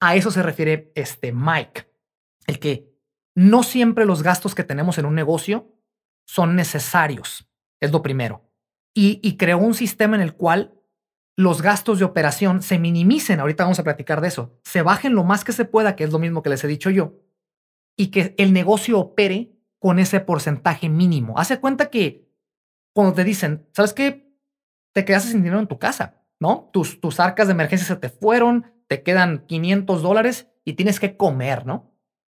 A 0.00 0.16
eso 0.16 0.30
se 0.30 0.42
refiere 0.42 0.92
este 0.94 1.32
Mike, 1.32 1.90
el 2.46 2.58
que 2.58 2.96
no 3.34 3.62
siempre 3.62 4.06
los 4.06 4.22
gastos 4.22 4.54
que 4.54 4.64
tenemos 4.64 4.98
en 4.98 5.06
un 5.06 5.14
negocio 5.14 5.74
son 6.26 6.56
necesarios, 6.56 7.48
es 7.80 7.92
lo 7.92 8.02
primero. 8.02 8.50
Y, 8.98 9.36
creó 9.36 9.58
un 9.58 9.74
sistema 9.74 10.16
en 10.16 10.22
el 10.22 10.34
cual 10.34 10.80
los 11.36 11.60
gastos 11.60 11.98
de 11.98 12.06
operación 12.06 12.62
se 12.62 12.78
minimicen, 12.78 13.40
ahorita 13.40 13.64
vamos 13.64 13.78
a 13.78 13.84
platicar 13.84 14.22
de 14.22 14.28
eso, 14.28 14.58
se 14.64 14.80
bajen 14.80 15.14
lo 15.14 15.22
más 15.22 15.44
que 15.44 15.52
se 15.52 15.66
pueda, 15.66 15.96
que 15.96 16.04
es 16.04 16.12
lo 16.12 16.18
mismo 16.18 16.42
que 16.42 16.48
les 16.48 16.64
he 16.64 16.66
dicho 16.66 16.88
yo, 16.88 17.20
y 17.94 18.06
que 18.06 18.34
el 18.38 18.54
negocio 18.54 18.98
opere 18.98 19.52
con 19.78 19.98
ese 19.98 20.20
porcentaje 20.20 20.88
mínimo. 20.88 21.38
Hace 21.38 21.60
cuenta 21.60 21.90
que 21.90 22.26
cuando 22.94 23.12
te 23.12 23.24
dicen, 23.24 23.68
¿sabes 23.74 23.92
qué? 23.92 24.34
Te 24.94 25.04
quedaste 25.04 25.32
sin 25.32 25.42
dinero 25.42 25.60
en 25.60 25.68
tu 25.68 25.78
casa, 25.78 26.25
¿no? 26.40 26.70
Tus, 26.72 27.00
tus 27.00 27.20
arcas 27.20 27.46
de 27.46 27.52
emergencia 27.52 27.86
se 27.86 27.96
te 27.96 28.08
fueron, 28.08 28.72
te 28.88 29.02
quedan 29.02 29.46
500 29.46 30.02
dólares 30.02 30.48
y 30.64 30.74
tienes 30.74 31.00
que 31.00 31.16
comer, 31.16 31.66
¿no? 31.66 31.92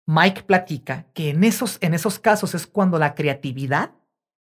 Mike 0.06 0.44
platica 0.44 1.08
que 1.14 1.30
en 1.30 1.44
esos, 1.44 1.78
en 1.82 1.94
esos 1.94 2.20
casos 2.20 2.56
es 2.56 2.66
cuando 2.66 2.98
la 2.98 3.14
creatividad 3.14 3.92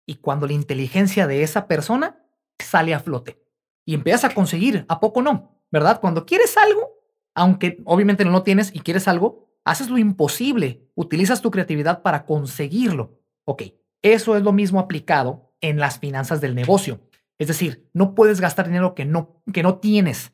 y 0.06 0.16
cuando 0.16 0.46
la 0.46 0.52
inteligencia 0.52 1.26
de 1.26 1.42
esa 1.42 1.66
persona 1.66 2.22
sale 2.58 2.94
a 2.94 3.00
flote 3.00 3.42
y 3.84 3.94
empiezas 3.94 4.24
a 4.24 4.34
conseguir, 4.34 4.84
¿a 4.88 5.00
poco 5.00 5.22
no? 5.22 5.62
¿Verdad? 5.70 6.00
Cuando 6.00 6.26
quieres 6.26 6.56
algo, 6.56 6.90
aunque 7.34 7.82
obviamente 7.86 8.24
no 8.24 8.30
lo 8.30 8.42
tienes 8.42 8.74
y 8.74 8.80
quieres 8.80 9.08
algo, 9.08 9.48
haces 9.64 9.88
lo 9.88 9.98
imposible, 9.98 10.86
utilizas 10.94 11.40
tu 11.40 11.50
creatividad 11.50 12.02
para 12.02 12.26
conseguirlo. 12.26 13.18
Ok, 13.44 13.62
eso 14.02 14.36
es 14.36 14.42
lo 14.42 14.52
mismo 14.52 14.80
aplicado 14.80 15.54
en 15.60 15.78
las 15.78 15.98
finanzas 15.98 16.40
del 16.40 16.54
negocio. 16.54 17.00
Es 17.38 17.48
decir, 17.48 17.88
no 17.94 18.14
puedes 18.14 18.40
gastar 18.40 18.66
dinero 18.66 18.94
que 18.94 19.04
no, 19.04 19.42
que 19.52 19.62
no 19.62 19.78
tienes 19.78 20.32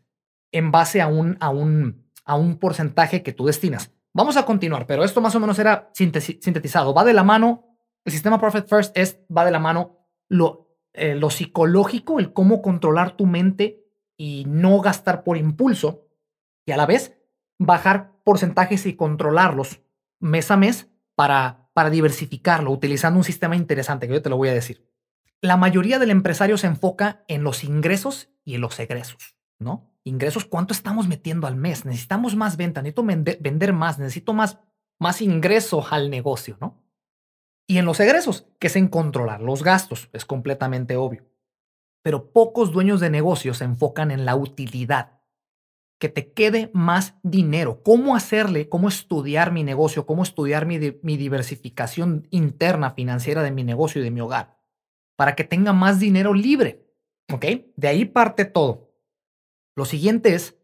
en 0.52 0.70
base 0.70 1.02
a 1.02 1.06
un, 1.06 1.36
a 1.40 1.50
un, 1.50 2.10
a 2.24 2.36
un 2.36 2.58
porcentaje 2.58 3.22
que 3.22 3.32
tú 3.32 3.46
destinas. 3.46 3.92
Vamos 4.14 4.36
a 4.36 4.46
continuar, 4.46 4.86
pero 4.86 5.04
esto 5.04 5.20
más 5.20 5.34
o 5.34 5.40
menos 5.40 5.58
era 5.58 5.90
sintetizado. 5.92 6.94
Va 6.94 7.04
de 7.04 7.12
la 7.12 7.24
mano, 7.24 7.76
el 8.04 8.12
sistema 8.12 8.40
Profit 8.40 8.68
First 8.68 8.96
es, 8.96 9.20
va 9.34 9.44
de 9.44 9.50
la 9.50 9.58
mano 9.58 10.08
lo, 10.28 10.78
eh, 10.92 11.14
lo 11.16 11.30
psicológico, 11.30 12.20
el 12.20 12.32
cómo 12.32 12.62
controlar 12.62 13.16
tu 13.16 13.26
mente 13.26 13.84
y 14.16 14.44
no 14.46 14.80
gastar 14.80 15.24
por 15.24 15.36
impulso, 15.36 16.06
y 16.64 16.72
a 16.72 16.76
la 16.76 16.86
vez 16.86 17.18
bajar 17.58 18.12
porcentajes 18.24 18.86
y 18.86 18.94
controlarlos 18.94 19.80
mes 20.20 20.50
a 20.50 20.56
mes 20.56 20.88
para, 21.16 21.68
para 21.74 21.90
diversificarlo, 21.90 22.70
utilizando 22.70 23.18
un 23.18 23.24
sistema 23.24 23.56
interesante 23.56 24.06
que 24.06 24.14
yo 24.14 24.22
te 24.22 24.30
lo 24.30 24.36
voy 24.36 24.48
a 24.48 24.54
decir. 24.54 24.88
La 25.44 25.58
mayoría 25.58 25.98
del 25.98 26.10
empresario 26.10 26.56
se 26.56 26.68
enfoca 26.68 27.22
en 27.28 27.44
los 27.44 27.64
ingresos 27.64 28.30
y 28.46 28.54
en 28.54 28.62
los 28.62 28.80
egresos, 28.80 29.36
¿no? 29.58 29.92
Ingresos, 30.02 30.46
¿cuánto 30.46 30.72
estamos 30.72 31.06
metiendo 31.06 31.46
al 31.46 31.54
mes? 31.54 31.84
Necesitamos 31.84 32.34
más 32.34 32.56
venta, 32.56 32.80
necesito 32.80 33.04
vender, 33.04 33.74
más, 33.74 33.98
necesito 33.98 34.32
más, 34.32 34.58
más 34.98 35.20
ingreso 35.20 35.84
al 35.90 36.08
negocio, 36.08 36.56
¿no? 36.62 36.82
Y 37.66 37.76
en 37.76 37.84
los 37.84 38.00
egresos, 38.00 38.46
que 38.58 38.68
es 38.68 38.76
en 38.76 38.88
controlar 38.88 39.42
los 39.42 39.62
gastos, 39.62 40.08
es 40.14 40.24
completamente 40.24 40.96
obvio. 40.96 41.26
Pero 42.02 42.32
pocos 42.32 42.72
dueños 42.72 43.00
de 43.00 43.10
negocios 43.10 43.58
se 43.58 43.64
enfocan 43.64 44.10
en 44.10 44.24
la 44.24 44.36
utilidad, 44.36 45.20
que 46.00 46.08
te 46.08 46.32
quede 46.32 46.70
más 46.72 47.16
dinero. 47.22 47.82
¿Cómo 47.82 48.16
hacerle? 48.16 48.70
¿Cómo 48.70 48.88
estudiar 48.88 49.52
mi 49.52 49.62
negocio? 49.62 50.06
¿Cómo 50.06 50.22
estudiar 50.22 50.64
mi, 50.64 50.78
mi 51.02 51.18
diversificación 51.18 52.28
interna 52.30 52.92
financiera 52.92 53.42
de 53.42 53.50
mi 53.50 53.62
negocio 53.62 54.00
y 54.00 54.04
de 54.04 54.10
mi 54.10 54.22
hogar? 54.22 54.63
Para 55.16 55.34
que 55.34 55.44
tenga 55.44 55.72
más 55.72 56.00
dinero 56.00 56.34
libre. 56.34 56.86
¿Ok? 57.32 57.44
De 57.76 57.88
ahí 57.88 58.04
parte 58.04 58.44
todo. 58.44 58.92
Lo 59.76 59.84
siguiente 59.84 60.34
es, 60.34 60.56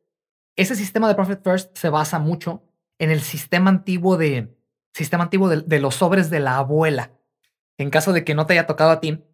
ese 0.57 0.75
sistema 0.75 1.09
de 1.09 1.15
Profit 1.15 1.43
First 1.43 1.77
se 1.77 1.89
basa 1.89 2.19
mucho 2.19 2.63
en 2.99 3.11
el 3.11 3.21
sistema 3.21 3.71
antiguo 3.71 4.17
de, 4.17 4.55
sistema 4.93 5.25
antiguo 5.25 5.49
de, 5.49 5.81
los 5.81 5.95
sobres 5.95 6.31
de 6.31 6.41
la 6.41 6.59
abuela. 6.59 7.13
En 7.79 7.91
caso 7.91 8.13
de 8.13 8.25
que 8.25 8.35
no 8.35 8.47
te 8.47 8.53
haya 8.53 8.67
tocado 8.67 8.91
a 8.91 9.01
ti, 9.01 9.25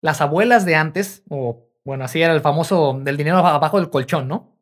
las 0.00 0.20
abuelas 0.20 0.64
de 0.64 0.74
antes, 0.74 1.22
o 1.30 1.68
bueno, 1.84 2.04
así 2.04 2.20
era 2.20 2.34
el 2.34 2.40
famoso 2.40 2.98
del 3.00 3.16
dinero 3.16 3.38
abajo 3.38 3.78
del 3.78 3.90
colchón, 3.90 4.26
¿no? 4.26 4.52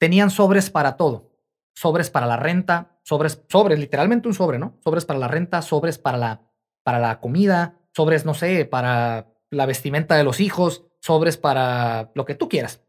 tenían 0.00 0.30
sobres 0.30 0.70
para 0.70 0.96
todo. 0.96 1.30
Sobres 1.74 2.10
para 2.10 2.26
la 2.26 2.36
renta, 2.36 2.98
sobres, 3.04 3.44
sobres, 3.48 3.78
literalmente 3.78 4.26
un 4.26 4.34
sobre, 4.34 4.58
¿no? 4.58 4.78
Sobres 4.82 5.04
para 5.04 5.20
la 5.20 5.28
renta, 5.28 5.62
sobres 5.62 5.98
para 5.98 6.18
la, 6.18 6.40
para 6.82 6.98
la 6.98 7.20
comida, 7.20 7.78
sobres, 7.94 8.24
no 8.24 8.34
sé, 8.34 8.64
para 8.64 9.28
la 9.50 9.66
vestimenta 9.66 10.16
de 10.16 10.24
los 10.24 10.40
hijos, 10.40 10.86
sobres 11.00 11.36
para 11.36 12.10
lo 12.14 12.24
que 12.24 12.34
tú 12.34 12.48
quieras. 12.48 12.82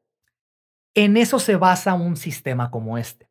En 0.93 1.17
eso 1.17 1.39
se 1.39 1.55
basa 1.55 1.93
un 1.93 2.17
sistema 2.17 2.69
como 2.71 2.97
este. 2.97 3.29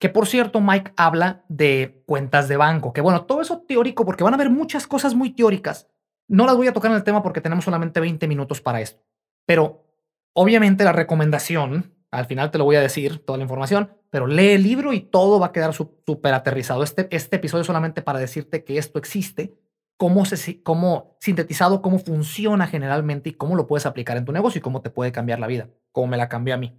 Que 0.00 0.08
por 0.08 0.26
cierto, 0.26 0.60
Mike 0.60 0.92
habla 0.96 1.44
de 1.48 2.02
cuentas 2.06 2.48
de 2.48 2.56
banco, 2.56 2.92
que 2.92 3.00
bueno, 3.00 3.24
todo 3.24 3.40
eso 3.40 3.62
teórico, 3.62 4.04
porque 4.04 4.24
van 4.24 4.34
a 4.34 4.36
haber 4.36 4.50
muchas 4.50 4.86
cosas 4.86 5.14
muy 5.14 5.30
teóricas. 5.30 5.88
No 6.28 6.46
las 6.46 6.56
voy 6.56 6.66
a 6.66 6.72
tocar 6.72 6.90
en 6.90 6.96
el 6.96 7.04
tema 7.04 7.22
porque 7.22 7.40
tenemos 7.40 7.64
solamente 7.64 8.00
20 8.00 8.26
minutos 8.26 8.60
para 8.60 8.80
esto. 8.80 9.02
Pero 9.46 9.86
obviamente 10.32 10.84
la 10.84 10.92
recomendación 10.92 11.94
al 12.14 12.26
final 12.26 12.50
te 12.50 12.58
lo 12.58 12.64
voy 12.64 12.76
a 12.76 12.80
decir, 12.80 13.24
toda 13.24 13.36
la 13.38 13.42
información, 13.42 13.90
pero 14.10 14.26
lee 14.26 14.52
el 14.52 14.62
libro 14.62 14.92
y 14.92 15.00
todo 15.00 15.40
va 15.40 15.46
a 15.46 15.52
quedar 15.52 15.74
súper 15.74 16.32
aterrizado. 16.32 16.82
Este, 16.82 17.08
este 17.10 17.36
episodio 17.36 17.62
es 17.62 17.66
solamente 17.66 18.02
para 18.02 18.18
decirte 18.18 18.64
que 18.64 18.78
esto 18.78 18.98
existe, 18.98 19.54
cómo, 19.96 20.24
cómo 20.62 21.16
sintetizado, 21.20 21.82
cómo 21.82 21.98
funciona 21.98 22.66
generalmente 22.66 23.30
y 23.30 23.34
cómo 23.34 23.56
lo 23.56 23.66
puedes 23.66 23.86
aplicar 23.86 24.16
en 24.16 24.24
tu 24.24 24.32
negocio 24.32 24.58
y 24.58 24.62
cómo 24.62 24.82
te 24.82 24.90
puede 24.90 25.12
cambiar 25.12 25.38
la 25.38 25.46
vida, 25.46 25.68
como 25.92 26.08
me 26.08 26.16
la 26.16 26.28
cambió 26.28 26.54
a 26.54 26.58
mí. 26.58 26.78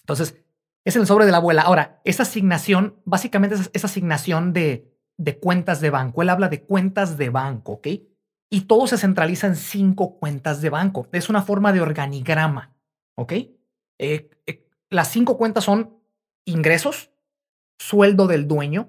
Entonces, 0.00 0.36
es 0.84 0.96
el 0.96 1.06
sobre 1.06 1.26
de 1.26 1.32
la 1.32 1.38
abuela. 1.38 1.62
Ahora, 1.62 2.00
esa 2.04 2.22
asignación, 2.22 2.96
básicamente 3.04 3.56
es 3.56 3.70
esa 3.74 3.86
asignación 3.86 4.52
de, 4.52 4.90
de 5.18 5.38
cuentas 5.38 5.80
de 5.80 5.90
banco. 5.90 6.22
Él 6.22 6.30
habla 6.30 6.48
de 6.48 6.62
cuentas 6.62 7.18
de 7.18 7.28
banco, 7.28 7.72
¿ok? 7.72 7.88
Y 8.50 8.62
todo 8.62 8.86
se 8.86 8.96
centraliza 8.96 9.46
en 9.46 9.56
cinco 9.56 10.18
cuentas 10.18 10.62
de 10.62 10.70
banco. 10.70 11.06
Es 11.12 11.28
una 11.28 11.42
forma 11.42 11.72
de 11.72 11.82
organigrama, 11.82 12.74
¿ok? 13.16 13.32
Eh, 13.98 14.30
eh, 14.46 14.66
las 14.88 15.08
cinco 15.08 15.36
cuentas 15.36 15.64
son 15.64 15.98
ingresos, 16.46 17.10
sueldo 17.78 18.26
del 18.26 18.48
dueño, 18.48 18.88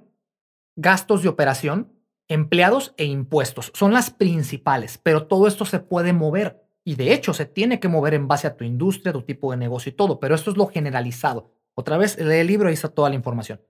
gastos 0.77 1.23
de 1.23 1.29
operación, 1.29 1.91
empleados 2.29 2.93
e 2.95 3.03
impuestos. 3.03 3.71
Son 3.75 3.91
las 3.91 4.09
principales, 4.09 4.97
pero 4.97 5.27
todo 5.27 5.47
esto 5.47 5.65
se 5.65 5.79
puede 5.79 6.13
mover 6.13 6.63
y 6.85 6.95
de 6.95 7.11
hecho 7.11 7.33
se 7.33 7.45
tiene 7.45 7.81
que 7.81 7.89
mover 7.89 8.13
en 8.13 8.29
base 8.29 8.47
a 8.47 8.55
tu 8.55 8.63
industria, 8.63 9.11
tu 9.11 9.23
tipo 9.23 9.51
de 9.51 9.57
negocio 9.57 9.89
y 9.89 9.93
todo, 9.93 10.19
pero 10.21 10.35
esto 10.35 10.51
es 10.51 10.57
lo 10.57 10.67
generalizado. 10.67 11.51
Otra 11.75 11.97
vez, 11.97 12.17
lee 12.17 12.35
el 12.35 12.47
libro 12.47 12.69
y 12.69 12.73
está 12.73 12.87
toda 12.87 13.09
la 13.09 13.15
información. 13.15 13.61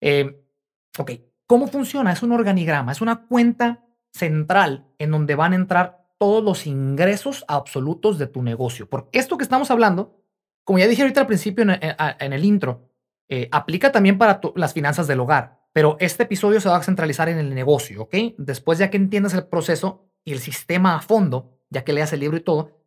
Eh, 0.00 0.40
ok, 0.96 1.10
¿cómo 1.46 1.66
funciona? 1.66 2.12
Es 2.12 2.22
un 2.22 2.30
organigrama, 2.32 2.92
es 2.92 3.00
una 3.00 3.26
cuenta 3.26 3.84
central 4.12 4.86
en 4.98 5.10
donde 5.10 5.34
van 5.34 5.52
a 5.52 5.56
entrar 5.56 6.06
todos 6.18 6.44
los 6.44 6.66
ingresos 6.66 7.44
absolutos 7.48 8.18
de 8.18 8.28
tu 8.28 8.42
negocio. 8.42 8.88
Porque 8.88 9.18
esto 9.18 9.36
que 9.36 9.44
estamos 9.44 9.70
hablando 9.72 10.22
como 10.64 10.78
ya 10.78 10.86
dije 10.86 11.02
ahorita 11.02 11.22
al 11.22 11.26
principio 11.26 11.62
en, 11.62 11.70
eh, 11.70 11.96
el 12.20 12.44
intro, 12.44 12.88
eh, 13.28 13.48
aplica 13.50 13.92
también 13.92 14.18
para 14.18 14.40
las 14.54 14.72
finanzas 14.72 15.06
del 15.06 15.20
hogar, 15.20 15.60
pero 15.72 15.96
este 16.00 16.24
episodio 16.24 16.60
se 16.60 16.68
va 16.68 16.76
a 16.76 16.82
centralizar 16.82 17.28
en 17.28 17.38
el 17.38 17.54
negocio, 17.54 18.02
¿ok? 18.02 18.14
Después 18.36 18.78
ya 18.78 18.90
que 18.90 18.96
entiendas 18.96 19.34
el 19.34 19.46
proceso 19.46 20.08
y 20.24 20.32
el 20.32 20.38
sistema 20.38 20.96
a 20.96 21.02
fondo, 21.02 21.58
ya 21.70 21.84
que 21.84 21.92
leas 21.92 22.12
el 22.12 22.20
libro 22.20 22.36
y 22.36 22.40
todo, 22.40 22.82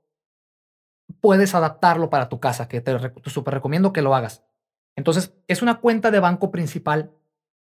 puedes 1.20 1.56
adaptarlo 1.56 2.10
para 2.10 2.30
tu 2.30 2.40
casa, 2.40 2.68
que 2.68 2.82
te, 2.82 2.98
te 2.98 3.52
recomiendo 3.52 3.94
que 3.94 4.02
lo 4.02 4.16
hagas. 4.16 4.44
Entonces, 4.96 5.34
es 5.48 5.62
una 5.62 5.80
cuenta 5.80 6.12
de 6.12 6.20
banco 6.20 6.52
principal 6.52 7.12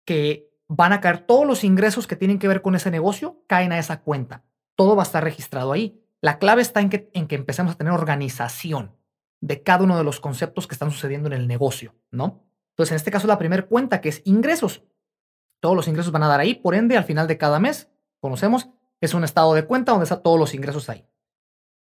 que 0.05 0.49
van 0.67 0.93
a 0.93 1.01
caer 1.01 1.25
todos 1.25 1.45
los 1.45 1.63
ingresos 1.63 2.07
que 2.07 2.15
tienen 2.15 2.39
que 2.39 2.47
ver 2.47 2.61
con 2.61 2.75
ese 2.75 2.91
negocio, 2.91 3.43
caen 3.47 3.71
a 3.71 3.79
esa 3.79 4.01
cuenta. 4.01 4.43
Todo 4.75 4.95
va 4.95 5.03
a 5.03 5.05
estar 5.05 5.23
registrado 5.23 5.71
ahí. 5.71 6.01
La 6.21 6.39
clave 6.39 6.61
está 6.61 6.79
en 6.79 6.89
que, 6.89 7.09
en 7.13 7.27
que 7.27 7.35
empecemos 7.35 7.73
a 7.73 7.77
tener 7.77 7.93
organización 7.93 8.95
de 9.41 9.63
cada 9.63 9.83
uno 9.83 9.97
de 9.97 10.03
los 10.03 10.19
conceptos 10.19 10.67
que 10.67 10.75
están 10.75 10.91
sucediendo 10.91 11.27
en 11.27 11.33
el 11.33 11.47
negocio, 11.47 11.95
¿no? 12.11 12.43
Entonces, 12.71 12.91
en 12.91 12.95
este 12.97 13.11
caso, 13.11 13.27
la 13.27 13.37
primera 13.37 13.65
cuenta 13.65 14.01
que 14.01 14.09
es 14.09 14.21
ingresos. 14.25 14.83
Todos 15.59 15.75
los 15.75 15.87
ingresos 15.87 16.11
van 16.11 16.23
a 16.23 16.27
dar 16.27 16.39
ahí, 16.39 16.55
por 16.55 16.75
ende, 16.75 16.97
al 16.97 17.03
final 17.03 17.27
de 17.27 17.37
cada 17.37 17.59
mes, 17.59 17.89
conocemos, 18.19 18.69
es 19.01 19.13
un 19.13 19.23
estado 19.23 19.53
de 19.53 19.65
cuenta 19.65 19.91
donde 19.91 20.03
están 20.03 20.23
todos 20.23 20.39
los 20.39 20.53
ingresos 20.53 20.89
ahí. 20.89 21.05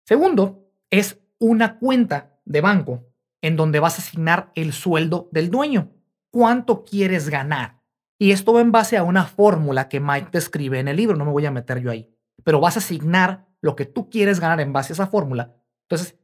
Segundo, 0.05 0.71
es 0.91 1.21
una 1.39 1.79
cuenta 1.79 2.41
de 2.45 2.61
banco 2.61 3.05
en 3.43 3.57
donde 3.57 3.81
vas 3.81 3.99
a 3.99 4.03
asignar 4.03 4.51
el 4.55 4.73
sueldo 4.73 5.29
del 5.33 5.51
dueño. 5.51 5.93
¿Cuánto 6.31 6.85
quieres 6.85 7.29
ganar? 7.29 7.81
Y 8.19 8.33
esto 8.33 8.53
va 8.53 8.61
en 8.61 8.73
base 8.73 8.97
a 8.97 9.05
una 9.05 9.25
fórmula 9.25 9.89
que 9.89 10.01
Mike 10.01 10.31
describe 10.33 10.81
en 10.81 10.89
el 10.89 10.97
libro, 10.97 11.17
no 11.17 11.25
me 11.25 11.31
voy 11.31 11.47
a 11.47 11.51
meter 11.51 11.79
yo 11.79 11.91
ahí, 11.91 12.11
pero 12.43 12.61
vas 12.61 12.77
a 12.77 12.81
asignar 12.81 13.47
lo 13.61 13.77
que 13.77 13.87
tú 13.87 14.11
quieres 14.11 14.41
ganar 14.41 14.61
en 14.61 14.73
base 14.73 14.93
a 14.93 14.95
esa 14.95 15.07
fórmula. 15.07 15.55
Entonces, 15.89 16.19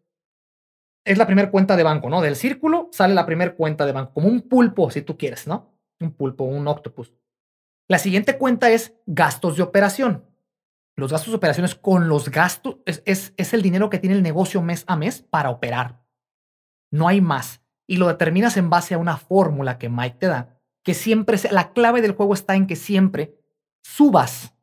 es 1.04 1.18
la 1.18 1.26
primera 1.26 1.50
cuenta 1.50 1.76
de 1.76 1.82
banco, 1.82 2.08
¿no? 2.08 2.20
Del 2.20 2.36
círculo 2.36 2.88
sale 2.90 3.14
la 3.14 3.26
primera 3.26 3.54
cuenta 3.54 3.86
de 3.86 3.92
banco, 3.92 4.12
como 4.12 4.28
un 4.28 4.42
pulpo, 4.42 4.90
si 4.90 5.02
tú 5.02 5.16
quieres, 5.16 5.46
¿no? 5.46 5.74
Un 6.00 6.12
pulpo, 6.12 6.44
un 6.44 6.66
octopus. 6.66 7.12
La 7.88 7.98
siguiente 7.98 8.38
cuenta 8.38 8.70
es 8.70 8.94
gastos 9.06 9.56
de 9.56 9.62
operación. 9.62 10.24
Los 10.96 11.10
gastos 11.10 11.32
de 11.32 11.36
operaciones 11.36 11.74
con 11.74 12.08
los 12.08 12.30
gastos 12.30 12.76
es, 12.86 13.02
es, 13.36 13.54
el 13.54 13.62
dinero 13.62 13.90
que 13.90 13.98
tiene 13.98 14.16
el 14.16 14.22
negocio 14.22 14.62
mes 14.62 14.84
a 14.86 14.96
mes 14.96 15.22
para 15.22 15.50
operar. 15.50 16.02
No 16.90 17.08
hay 17.08 17.20
más. 17.20 17.60
Y 17.86 17.96
lo 17.96 18.08
determinas 18.08 18.56
en 18.56 18.70
base 18.70 18.94
a 18.94 18.98
una 18.98 19.16
fórmula 19.16 19.78
que 19.78 19.90
Mike 19.90 20.16
te 20.18 20.26
da, 20.28 20.58
que 20.82 20.94
siempre, 20.94 21.38
la 21.50 21.72
clave 21.72 22.00
del 22.00 22.12
juego 22.12 22.32
está 22.32 22.54
en 22.54 22.66
que 22.66 22.76
siempre 22.76 23.38
subas 23.82 24.54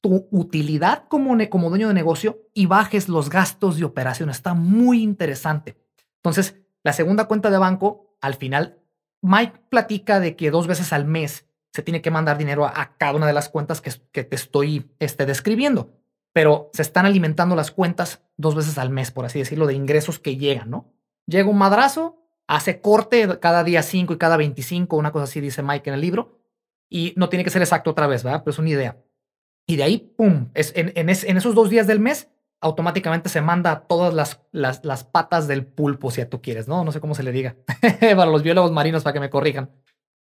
tu 0.00 0.28
utilidad 0.30 1.06
como, 1.08 1.36
como 1.50 1.68
dueño 1.68 1.88
de 1.88 1.94
negocio 1.94 2.48
y 2.54 2.66
bajes 2.66 3.08
los 3.08 3.28
gastos 3.28 3.76
de 3.76 3.84
operación. 3.84 4.30
Está 4.30 4.54
muy 4.54 5.02
interesante. 5.02 5.76
Entonces, 6.16 6.56
la 6.84 6.92
segunda 6.92 7.26
cuenta 7.26 7.50
de 7.50 7.58
banco, 7.58 8.16
al 8.20 8.34
final, 8.34 8.78
Mike 9.20 9.64
platica 9.68 10.20
de 10.20 10.36
que 10.36 10.50
dos 10.50 10.66
veces 10.66 10.92
al 10.92 11.04
mes 11.04 11.47
se 11.72 11.82
tiene 11.82 12.02
que 12.02 12.10
mandar 12.10 12.38
dinero 12.38 12.64
a, 12.66 12.96
cada 12.96 13.14
una 13.14 13.26
de 13.26 13.32
las 13.32 13.48
cuentas 13.48 13.80
que, 13.80 13.92
que 14.12 14.24
te 14.24 14.36
estoy 14.36 14.90
este, 14.98 15.26
describiendo, 15.26 15.92
pero 16.32 16.70
se 16.72 16.82
están 16.82 17.06
alimentando 17.06 17.56
las 17.56 17.70
cuentas 17.70 18.22
dos 18.36 18.54
veces 18.54 18.78
al 18.78 18.90
mes, 18.90 19.10
por 19.10 19.24
así 19.24 19.38
decirlo, 19.38 19.66
de 19.66 19.74
ingresos 19.74 20.18
que 20.18 20.36
llegan, 20.36 20.70
¿no? 20.70 20.92
Llega 21.26 21.48
un 21.48 21.58
madrazo, 21.58 22.18
hace 22.46 22.80
corte 22.80 23.38
cada 23.40 23.64
día 23.64 23.82
5 23.82 24.14
y 24.14 24.18
cada 24.18 24.36
25, 24.36 24.96
una 24.96 25.12
cosa 25.12 25.24
así 25.24 25.40
dice 25.40 25.62
Mike 25.62 25.90
en 25.90 25.94
el 25.94 26.00
libro, 26.00 26.38
y 26.88 27.12
no 27.16 27.28
tiene 27.28 27.44
que 27.44 27.50
ser 27.50 27.62
exacto 27.62 27.90
otra 27.90 28.06
vez, 28.06 28.24
¿verdad? 28.24 28.42
Pero 28.44 28.52
es 28.52 28.58
una 28.58 28.70
idea. 28.70 28.96
Y 29.66 29.76
de 29.76 29.82
ahí, 29.82 30.14
¡pum! 30.16 30.48
Es, 30.54 30.72
en, 30.74 30.92
en, 30.94 31.08
esos 31.10 31.54
dos 31.54 31.68
días 31.68 31.86
del 31.86 32.00
mes, 32.00 32.28
automáticamente 32.60 33.28
se 33.28 33.42
manda 33.42 33.80
todas 33.86 34.14
las, 34.14 34.40
las, 34.50 34.82
las, 34.84 35.04
patas 35.04 35.46
del 35.46 35.66
pulpo, 35.66 36.10
si 36.10 36.24
tú 36.24 36.40
quieres, 36.40 36.66
¿no? 36.66 36.84
No 36.84 36.92
sé 36.92 37.00
cómo 37.00 37.14
se 37.14 37.22
le 37.22 37.32
diga. 37.32 37.56
para 38.00 38.26
los 38.26 38.42
biólogos 38.42 38.72
marinos, 38.72 39.02
para 39.02 39.12
que 39.12 39.20
me 39.20 39.30
corrijan. 39.30 39.70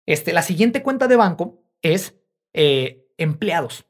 Este, 0.06 0.34
la 0.34 0.42
siguiente 0.42 0.84
cuenta 0.84 1.08
de 1.08 1.16
banco 1.16 1.64
es 1.82 2.20
eh, 2.54 3.08
empleados. 3.18 3.86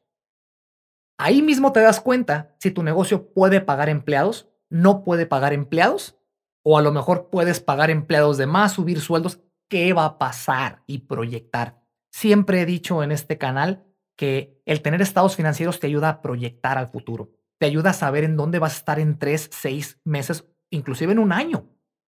Ahí 1.18 1.42
mismo 1.42 1.72
te 1.72 1.82
das 1.82 2.02
cuenta 2.02 2.56
si 2.60 2.72
tu 2.72 2.84
negocio 2.84 3.32
puede 3.34 3.62
pagar 3.62 3.90
empleados, 3.90 4.50
no 4.70 5.04
puede 5.04 5.26
pagar 5.26 5.54
empleados 5.54 6.18
O 6.64 6.78
a 6.78 6.82
lo 6.82 6.92
mejor 6.92 7.30
puedes 7.30 7.60
pagar 7.60 7.90
empleados 7.90 8.38
de 8.38 8.48
más, 8.48 8.74
subir 8.74 9.02
sueldos. 9.02 9.40
¿Qué 9.70 9.94
va 9.94 10.06
a 10.06 10.18
pasar? 10.18 10.84
Y 10.86 11.00
proyectar. 11.00 11.82
Siempre 12.12 12.62
he 12.62 12.66
dicho 12.66 13.04
en 13.04 13.12
este 13.12 13.38
canal 13.38 13.84
que 14.16 14.62
el 14.66 14.82
tener 14.82 15.02
estados 15.02 15.36
financieros 15.36 15.80
te 15.80 15.88
ayuda 15.88 16.10
a 16.10 16.22
proyectar 16.22 16.78
al 16.78 16.90
futuro. 16.90 17.32
Te 17.58 17.66
ayuda 17.66 17.92
a 17.92 17.94
saber 17.94 18.24
en 18.24 18.38
dónde 18.38 18.60
vas 18.60 18.74
a 18.74 18.78
estar 18.78 19.00
en 19.00 19.18
tres, 19.18 19.50
seis 19.52 20.00
meses, 20.04 20.46
inclusive 20.70 21.14
en 21.14 21.20
un 21.20 21.32
año. 21.32 21.70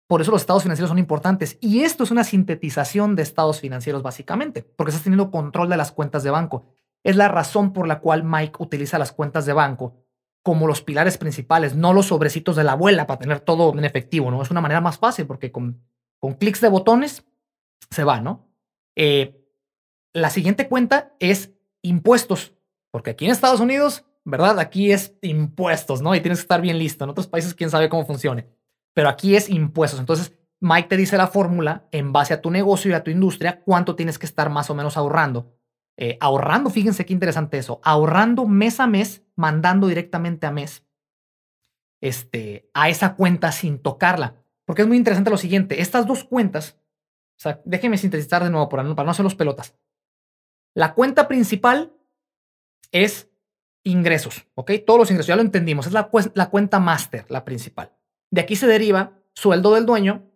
Por 0.07 0.21
eso 0.21 0.31
los 0.31 0.43
estados 0.43 0.63
financieros 0.63 0.89
son 0.91 0.99
importantes. 0.99 1.59
Y 1.61 1.83
esto 1.83 2.05
es 2.05 2.11
una 2.11 2.25
sintetización 2.25 3.17
de 3.17 3.23
estados 3.23 3.61
financieros 3.61 4.03
básicamente, 4.03 4.63
porque 4.63 4.91
estás 4.91 5.05
teniendo 5.05 5.31
control 5.31 5.69
de 5.69 5.77
las 5.77 5.93
cuentas 5.93 6.23
de 6.23 6.31
banco. 6.31 6.67
Es 7.03 7.17
la 7.17 7.29
razón 7.29 7.73
por 7.73 7.89
la 7.89 8.01
cual 8.01 8.25
Mike 8.25 8.57
utiliza 8.59 8.99
las 8.99 9.13
cuentas 9.13 9.47
de 9.47 9.53
banco 9.53 10.03
como 10.43 10.67
los 10.67 10.83
pilares 10.83 11.19
principales, 11.19 11.77
no 11.77 11.93
los 11.93 12.07
sobrecitos 12.07 12.57
de 12.57 12.65
la 12.65 12.73
abuela 12.73 13.07
para 13.07 13.21
tener 13.21 13.41
todo 13.41 13.73
en 13.79 13.85
efectivo, 13.85 14.31
¿no? 14.31 14.43
Es 14.43 14.51
una 14.51 14.61
manera 14.61 14.81
más 14.81 14.99
fácil 14.99 15.27
porque 15.27 15.53
con, 15.53 15.81
con 16.19 16.35
clics 16.35 16.61
de 16.61 16.69
botones 16.69 17.25
se 17.91 18.05
va, 18.05 18.21
¿no? 18.21 18.49
Eh, 18.97 19.41
la 20.13 20.31
siguiente 20.31 20.69
cuenta 20.69 21.15
es 21.21 21.53
impuestos, 21.81 22.55
porque 22.91 23.11
aquí 23.11 23.25
en 23.25 23.31
Estados 23.31 23.61
Unidos, 23.61 24.05
¿verdad? 24.25 24.59
Aquí 24.59 24.93
es 24.93 25.15
impuestos, 25.23 26.03
¿no? 26.03 26.15
Y 26.15 26.21
tienes 26.21 26.41
que 26.41 26.45
estar 26.45 26.61
bien 26.61 26.79
listo. 26.79 27.05
En 27.05 27.11
otros 27.11 27.29
países, 27.29 27.55
quién 27.55 27.71
sabe 27.71 27.89
cómo 27.89 28.05
funcione. 28.05 28.49
Pero 28.95 29.09
aquí 29.09 29.37
es 29.37 29.49
impuestos. 29.49 30.01
Entonces, 30.01 30.33
Mike 30.61 30.89
te 30.89 30.97
dice 30.97 31.17
la 31.17 31.27
fórmula 31.27 31.89
en 31.91 32.13
base 32.13 32.35
a 32.35 32.41
tu 32.41 32.51
negocio 32.51 32.91
y 32.91 32.95
a 32.95 33.03
tu 33.03 33.11
industria, 33.11 33.63
cuánto 33.63 33.97
tienes 33.97 34.19
que 34.19 34.27
estar 34.27 34.51
más 34.51 34.71
o 34.71 34.75
menos 34.75 34.97
ahorrando 34.97 35.53
eh, 35.99 36.17
ahorrando, 36.21 36.71
fíjense 36.71 37.05
qué 37.05 37.13
interesante 37.13 37.59
eso, 37.59 37.81
ahorrando 37.85 38.47
mes 38.47 38.81
a 38.81 38.87
mes, 38.87 39.23
mandando 39.37 39.89
directamente 39.89 40.47
a 40.47 40.51
mes 40.51 40.87
este, 42.01 42.71
a 42.73 42.89
esa 42.89 43.15
cuenta 43.15 43.53
sin 43.53 43.79
tocarla. 43.79 44.43
Porque 44.65 44.83
es 44.83 44.89
muy 44.89 44.97
interesante 44.97 45.31
lo 45.31 45.37
siguiente, 45.37 45.81
estas 45.83 46.07
dos 46.07 46.25
cuentas, 46.25 46.79
o 47.39 47.43
sea, 47.43 47.61
déjenme 47.65 47.99
sintetizar 47.99 48.43
de 48.43 48.51
nuevo 48.51 48.69
para 48.69 48.83
no, 48.83 49.11
hacer 49.11 49.25
los 49.25 49.35
pelotas. 49.35 49.75
La 50.75 50.95
cuenta 50.95 51.29
principal 51.29 51.93
es 52.91 53.31
ingresos, 53.85 54.47
¿ok? 54.55 54.73
Todos 54.87 55.01
los 55.01 55.11
ingresos, 55.11 55.29
ya 55.29 55.37
lo 55.37 55.43
entendimos, 55.43 55.87
es 55.87 55.93
la, 55.93 56.11
la 56.35 56.49
cuenta 56.49 56.81
máster, 56.81 57.27
la 57.29 57.45
principal. 57.45 57.93
De 58.33 58.41
aquí 58.41 58.57
se 58.57 58.67
deriva 58.67 59.21
sueldo 59.35 59.75
del 59.75 59.85
dueño, 59.85 60.31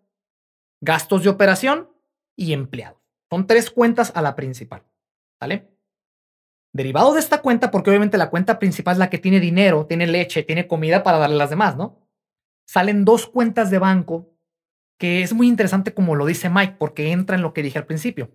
gastos 0.82 1.24
de 1.24 1.30
operación 1.30 1.88
y 2.36 2.52
empleado. 2.52 3.02
Son 3.30 3.46
tres 3.46 3.70
cuentas 3.70 4.12
a 4.14 4.20
la 4.20 4.36
principal. 4.36 4.84
¿Vale? 5.40 5.74
Derivado 6.74 7.14
de 7.14 7.20
esta 7.20 7.40
cuenta, 7.40 7.70
porque 7.70 7.88
obviamente 7.90 8.18
la 8.18 8.28
cuenta 8.28 8.58
principal 8.58 8.92
es 8.92 8.98
la 8.98 9.08
que 9.08 9.18
tiene 9.18 9.40
dinero, 9.40 9.86
tiene 9.86 10.06
leche, 10.06 10.42
tiene 10.42 10.68
comida 10.68 11.02
para 11.02 11.18
darle 11.18 11.36
a 11.36 11.38
las 11.38 11.50
demás, 11.50 11.76
¿no? 11.76 12.06
Salen 12.66 13.06
dos 13.06 13.26
cuentas 13.26 13.70
de 13.70 13.78
banco 13.78 14.30
que 14.98 15.22
es 15.22 15.32
muy 15.32 15.48
interesante 15.48 15.94
como 15.94 16.14
lo 16.14 16.26
dice 16.26 16.50
Mike, 16.50 16.76
porque 16.78 17.12
entra 17.12 17.36
en 17.36 17.42
lo 17.42 17.54
que 17.54 17.62
dije 17.62 17.78
al 17.78 17.86
principio. 17.86 18.30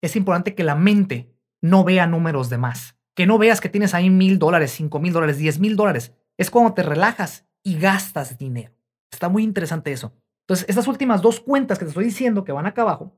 Es 0.00 0.16
importante 0.16 0.54
que 0.54 0.64
la 0.64 0.74
mente 0.74 1.32
no 1.60 1.84
vea 1.84 2.06
números 2.06 2.48
de 2.50 2.58
más, 2.58 2.96
que 3.14 3.26
no 3.26 3.38
veas 3.38 3.60
que 3.60 3.68
tienes 3.68 3.94
ahí 3.94 4.10
mil 4.10 4.38
dólares, 4.38 4.72
cinco 4.72 4.98
mil 4.98 5.12
dólares, 5.12 5.38
diez 5.38 5.58
mil 5.58 5.76
dólares. 5.76 6.12
Es 6.36 6.50
cuando 6.50 6.74
te 6.74 6.82
relajas 6.84 7.47
y 7.62 7.78
gastas 7.78 8.38
dinero. 8.38 8.72
Está 9.10 9.28
muy 9.28 9.42
interesante 9.42 9.92
eso. 9.92 10.12
Entonces, 10.42 10.68
estas 10.68 10.88
últimas 10.88 11.22
dos 11.22 11.40
cuentas 11.40 11.78
que 11.78 11.84
te 11.84 11.90
estoy 11.90 12.06
diciendo 12.06 12.44
que 12.44 12.52
van 12.52 12.66
acá 12.66 12.82
abajo, 12.82 13.14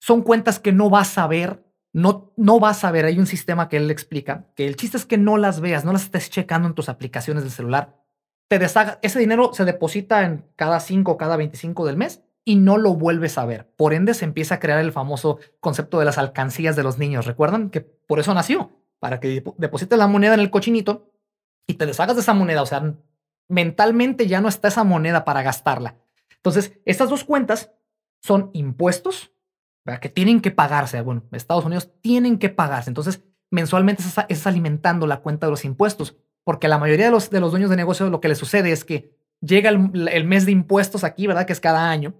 son 0.00 0.22
cuentas 0.22 0.58
que 0.58 0.72
no 0.72 0.90
vas 0.90 1.16
a 1.18 1.26
ver, 1.26 1.64
no, 1.92 2.32
no 2.36 2.60
vas 2.60 2.84
a 2.84 2.90
ver. 2.90 3.04
Hay 3.04 3.18
un 3.18 3.26
sistema 3.26 3.68
que 3.68 3.78
él 3.78 3.90
explica, 3.90 4.46
que 4.54 4.66
el 4.66 4.76
chiste 4.76 4.96
es 4.96 5.06
que 5.06 5.18
no 5.18 5.36
las 5.36 5.60
veas, 5.60 5.84
no 5.84 5.92
las 5.92 6.04
estés 6.04 6.30
checando 6.30 6.68
en 6.68 6.74
tus 6.74 6.88
aplicaciones 6.88 7.42
del 7.42 7.52
celular. 7.52 7.96
Te 8.48 8.58
deshaga, 8.58 8.98
ese 9.02 9.18
dinero 9.18 9.52
se 9.52 9.64
deposita 9.64 10.24
en 10.24 10.46
cada 10.56 10.80
5 10.80 11.12
o 11.12 11.16
cada 11.16 11.36
25 11.36 11.86
del 11.86 11.96
mes 11.96 12.22
y 12.44 12.56
no 12.56 12.78
lo 12.78 12.94
vuelves 12.94 13.36
a 13.36 13.44
ver. 13.44 13.70
Por 13.76 13.92
ende, 13.92 14.14
se 14.14 14.24
empieza 14.24 14.56
a 14.56 14.60
crear 14.60 14.78
el 14.78 14.92
famoso 14.92 15.38
concepto 15.60 15.98
de 15.98 16.06
las 16.06 16.16
alcancías 16.16 16.76
de 16.76 16.82
los 16.82 16.98
niños. 16.98 17.26
¿Recuerdan 17.26 17.68
que 17.68 17.82
por 17.82 18.20
eso 18.20 18.32
nació? 18.32 18.70
Para 19.00 19.20
que 19.20 19.44
deposites 19.58 19.98
la 19.98 20.06
moneda 20.06 20.34
en 20.34 20.40
el 20.40 20.50
cochinito 20.50 21.10
y 21.68 21.74
te 21.74 21.86
deshagas 21.86 22.16
de 22.16 22.22
esa 22.22 22.34
moneda. 22.34 22.62
O 22.62 22.66
sea, 22.66 22.94
mentalmente 23.48 24.26
ya 24.26 24.40
no 24.40 24.48
está 24.48 24.66
esa 24.66 24.82
moneda 24.82 25.24
para 25.24 25.42
gastarla. 25.42 25.96
Entonces, 26.34 26.72
estas 26.84 27.10
dos 27.10 27.22
cuentas 27.22 27.70
son 28.20 28.50
impuestos 28.54 29.32
que 29.96 30.10
tienen 30.10 30.40
que 30.40 30.50
pagarse. 30.50 31.00
Bueno, 31.00 31.22
Estados 31.32 31.64
Unidos 31.64 31.90
tienen 32.02 32.38
que 32.38 32.50
pagarse. 32.50 32.90
Entonces, 32.90 33.22
mensualmente 33.50 34.02
estás, 34.02 34.46
alimentando 34.46 35.06
la 35.06 35.20
cuenta 35.20 35.46
de 35.46 35.50
los 35.50 35.64
impuestos, 35.64 36.16
porque 36.44 36.68
la 36.68 36.78
mayoría 36.78 37.06
de 37.06 37.10
los, 37.10 37.30
de 37.30 37.40
los 37.40 37.50
dueños 37.50 37.70
de 37.70 37.76
negocios 37.76 38.10
lo 38.10 38.20
que 38.20 38.28
les 38.28 38.38
sucede 38.38 38.72
es 38.72 38.84
que 38.84 39.16
llega 39.40 39.70
el, 39.70 40.24
mes 40.24 40.44
de 40.44 40.52
impuestos 40.52 41.04
aquí, 41.04 41.26
¿verdad? 41.26 41.46
Que 41.46 41.54
es 41.54 41.60
cada 41.60 41.90
año, 41.90 42.14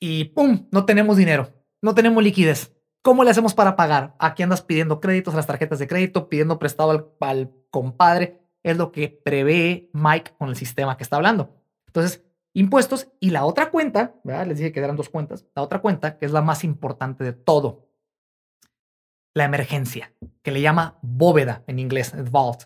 y 0.00 0.24
¡pum! 0.24 0.66
No 0.70 0.86
tenemos 0.86 1.16
dinero, 1.16 1.52
no 1.82 1.94
tenemos 1.94 2.22
liquidez. 2.22 2.72
¿Cómo 3.02 3.24
le 3.24 3.30
hacemos 3.30 3.52
para 3.52 3.76
pagar? 3.76 4.14
Aquí 4.18 4.42
andas 4.42 4.62
pidiendo 4.62 5.00
créditos 5.00 5.34
a 5.34 5.36
las 5.36 5.46
tarjetas 5.46 5.80
de 5.80 5.88
crédito, 5.88 6.28
pidiendo 6.28 6.58
prestado 6.58 7.16
al 7.20 7.52
compadre. 7.70 8.41
Es 8.62 8.76
lo 8.76 8.92
que 8.92 9.08
prevé 9.08 9.90
Mike 9.92 10.32
con 10.38 10.48
el 10.48 10.56
sistema 10.56 10.96
que 10.96 11.02
está 11.02 11.16
hablando. 11.16 11.62
Entonces, 11.86 12.24
impuestos 12.54 13.08
y 13.20 13.30
la 13.30 13.44
otra 13.44 13.70
cuenta, 13.70 14.14
les 14.24 14.58
dije 14.58 14.72
que 14.72 14.80
eran 14.80 14.96
dos 14.96 15.08
cuentas, 15.08 15.46
la 15.54 15.62
otra 15.62 15.80
cuenta, 15.80 16.18
que 16.18 16.26
es 16.26 16.32
la 16.32 16.42
más 16.42 16.64
importante 16.64 17.24
de 17.24 17.32
todo, 17.32 17.88
la 19.34 19.44
emergencia, 19.44 20.12
que 20.42 20.50
le 20.50 20.60
llama 20.60 20.98
bóveda 21.02 21.64
en 21.66 21.78
inglés, 21.78 22.14
vault. 22.30 22.64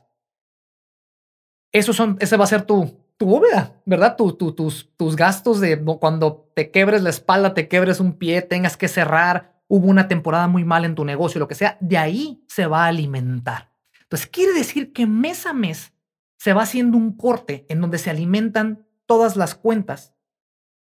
Eso 1.72 1.92
son, 1.92 2.16
ese 2.20 2.36
va 2.36 2.44
a 2.44 2.48
ser 2.48 2.62
tu, 2.62 3.06
tu 3.16 3.26
bóveda, 3.26 3.80
¿verdad? 3.84 4.16
Tu, 4.16 4.32
tus, 4.32 4.90
tus 4.96 5.16
gastos 5.16 5.60
de 5.60 5.82
cuando 6.00 6.50
te 6.54 6.70
quebres 6.70 7.02
la 7.02 7.10
espalda, 7.10 7.54
te 7.54 7.68
quebres 7.68 8.00
un 8.00 8.14
pie, 8.14 8.42
tengas 8.42 8.76
que 8.76 8.88
cerrar, 8.88 9.60
hubo 9.68 9.88
una 9.88 10.08
temporada 10.08 10.48
muy 10.48 10.64
mal 10.64 10.84
en 10.84 10.94
tu 10.94 11.04
negocio, 11.04 11.38
lo 11.38 11.48
que 11.48 11.54
sea, 11.54 11.76
de 11.80 11.98
ahí 11.98 12.44
se 12.48 12.66
va 12.66 12.84
a 12.84 12.88
alimentar. 12.88 13.75
Entonces, 14.06 14.28
quiere 14.28 14.52
decir 14.52 14.92
que 14.92 15.06
mes 15.06 15.46
a 15.46 15.52
mes 15.52 15.92
se 16.38 16.52
va 16.52 16.62
haciendo 16.62 16.96
un 16.96 17.16
corte 17.16 17.66
en 17.68 17.80
donde 17.80 17.98
se 17.98 18.10
alimentan 18.10 18.86
todas 19.06 19.36
las 19.36 19.54
cuentas 19.54 20.14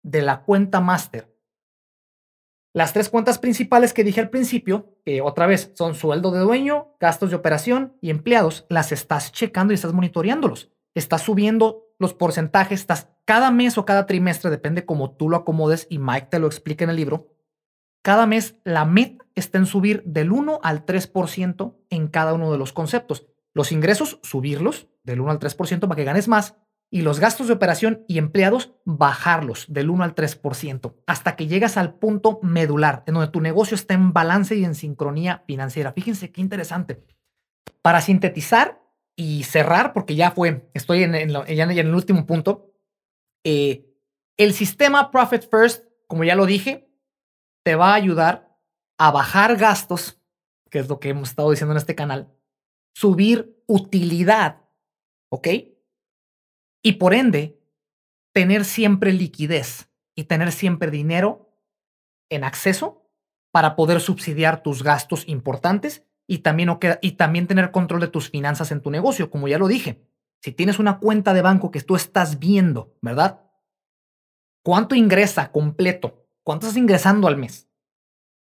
de 0.02 0.22
la 0.22 0.42
cuenta 0.42 0.80
master. 0.80 1.32
Las 2.74 2.94
tres 2.94 3.10
cuentas 3.10 3.38
principales 3.38 3.92
que 3.92 4.02
dije 4.02 4.20
al 4.20 4.30
principio, 4.30 4.96
que 5.04 5.20
otra 5.20 5.46
vez 5.46 5.72
son 5.74 5.94
sueldo 5.94 6.30
de 6.30 6.40
dueño, 6.40 6.96
gastos 6.98 7.30
de 7.30 7.36
operación 7.36 7.96
y 8.00 8.10
empleados, 8.10 8.64
las 8.70 8.92
estás 8.92 9.30
checando 9.30 9.72
y 9.72 9.76
estás 9.76 9.92
monitoreándolos. 9.92 10.70
Estás 10.94 11.22
subiendo 11.22 11.94
los 11.98 12.14
porcentajes, 12.14 12.80
estás 12.80 13.10
cada 13.24 13.50
mes 13.50 13.76
o 13.78 13.84
cada 13.84 14.06
trimestre, 14.06 14.50
depende 14.50 14.86
como 14.86 15.12
tú 15.12 15.28
lo 15.28 15.36
acomodes 15.36 15.86
y 15.90 15.98
Mike 15.98 16.28
te 16.30 16.38
lo 16.38 16.46
explica 16.46 16.84
en 16.84 16.90
el 16.90 16.96
libro. 16.96 17.28
Cada 18.02 18.26
mes 18.26 18.56
la 18.64 18.84
meta 18.84 19.24
está 19.34 19.58
en 19.58 19.66
subir 19.66 20.02
del 20.04 20.32
1 20.32 20.60
al 20.62 20.84
3% 20.84 21.76
en 21.88 22.08
cada 22.08 22.34
uno 22.34 22.50
de 22.50 22.58
los 22.58 22.72
conceptos. 22.72 23.26
Los 23.54 23.70
ingresos, 23.70 24.18
subirlos 24.22 24.88
del 25.04 25.20
1 25.20 25.30
al 25.30 25.38
3% 25.38 25.80
para 25.80 25.94
que 25.94 26.04
ganes 26.04 26.28
más 26.28 26.56
y 26.90 27.00
los 27.00 27.20
gastos 27.20 27.46
de 27.46 27.54
operación 27.54 28.04
y 28.06 28.18
empleados 28.18 28.74
bajarlos 28.84 29.64
del 29.68 29.88
1 29.88 30.04
al 30.04 30.14
3% 30.14 30.94
hasta 31.06 31.36
que 31.36 31.46
llegas 31.46 31.78
al 31.78 31.94
punto 31.94 32.38
medular 32.42 33.02
en 33.06 33.14
donde 33.14 33.30
tu 33.30 33.40
negocio 33.40 33.74
está 33.74 33.94
en 33.94 34.12
balance 34.12 34.54
y 34.56 34.64
en 34.64 34.74
sincronía 34.74 35.42
financiera. 35.46 35.92
Fíjense 35.92 36.30
qué 36.32 36.42
interesante. 36.42 37.02
Para 37.80 38.02
sintetizar 38.02 38.82
y 39.16 39.44
cerrar, 39.44 39.92
porque 39.92 40.16
ya 40.16 40.32
fue, 40.32 40.68
estoy 40.74 41.02
en, 41.02 41.14
el 41.14 41.94
último 41.94 42.26
punto, 42.26 42.74
eh, 43.44 43.86
el 44.36 44.52
sistema 44.52 45.10
Profit 45.10 45.48
First, 45.50 45.84
como 46.06 46.24
ya 46.24 46.34
lo 46.34 46.46
dije, 46.46 46.91
te 47.64 47.74
va 47.74 47.90
a 47.90 47.94
ayudar 47.94 48.58
a 48.98 49.10
bajar 49.10 49.56
gastos, 49.56 50.20
que 50.70 50.78
es 50.78 50.88
lo 50.88 51.00
que 51.00 51.10
hemos 51.10 51.30
estado 51.30 51.50
diciendo 51.50 51.72
en 51.72 51.78
este 51.78 51.94
canal, 51.94 52.32
subir 52.94 53.62
utilidad, 53.66 54.62
¿ok? 55.30 55.48
y 56.82 56.92
por 56.92 57.14
ende 57.14 57.60
tener 58.34 58.64
siempre 58.64 59.12
liquidez 59.12 59.88
y 60.14 60.24
tener 60.24 60.52
siempre 60.52 60.90
dinero 60.90 61.56
en 62.28 62.44
acceso 62.44 63.08
para 63.52 63.76
poder 63.76 64.00
subsidiar 64.00 64.62
tus 64.62 64.82
gastos 64.82 65.28
importantes 65.28 66.04
y 66.26 66.38
también, 66.38 66.78
y 67.00 67.12
también 67.12 67.46
tener 67.46 67.70
control 67.70 68.00
de 68.00 68.08
tus 68.08 68.30
finanzas 68.30 68.72
en 68.72 68.80
tu 68.80 68.90
negocio, 68.90 69.30
como 69.30 69.48
ya 69.48 69.58
lo 69.58 69.68
dije. 69.68 70.02
Si 70.40 70.52
tienes 70.52 70.78
una 70.78 70.98
cuenta 70.98 71.34
de 71.34 71.42
banco 71.42 71.70
que 71.70 71.80
tú 71.82 71.94
estás 71.94 72.38
viendo, 72.38 72.96
¿verdad? 73.00 73.42
¿Cuánto 74.64 74.94
ingresa 74.94 75.52
completo? 75.52 76.21
¿Cuánto 76.44 76.66
estás 76.66 76.78
ingresando 76.78 77.28
al 77.28 77.36
mes? 77.36 77.68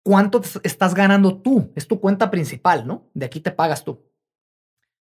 ¿Cuánto 0.03 0.43
estás 0.63 0.95
ganando 0.95 1.41
tú? 1.41 1.73
Es 1.75 1.89
tu 1.89 2.01
cuenta 2.01 2.31
principal, 2.31 2.87
¿no? 2.87 3.11
De 3.15 3.27
aquí 3.27 3.41
te 3.41 3.51
pagas 3.51 3.85
tú. 3.85 4.05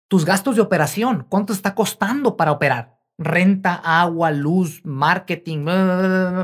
Tus 0.09 0.25
gastos 0.25 0.57
de 0.57 0.63
operación, 0.63 1.27
¿cuánto 1.29 1.53
está 1.53 1.75
costando 1.75 2.37
para 2.37 2.53
operar? 2.53 2.95
renta, 3.19 3.75
agua, 3.75 4.31
luz, 4.31 4.85
marketing, 4.85 5.67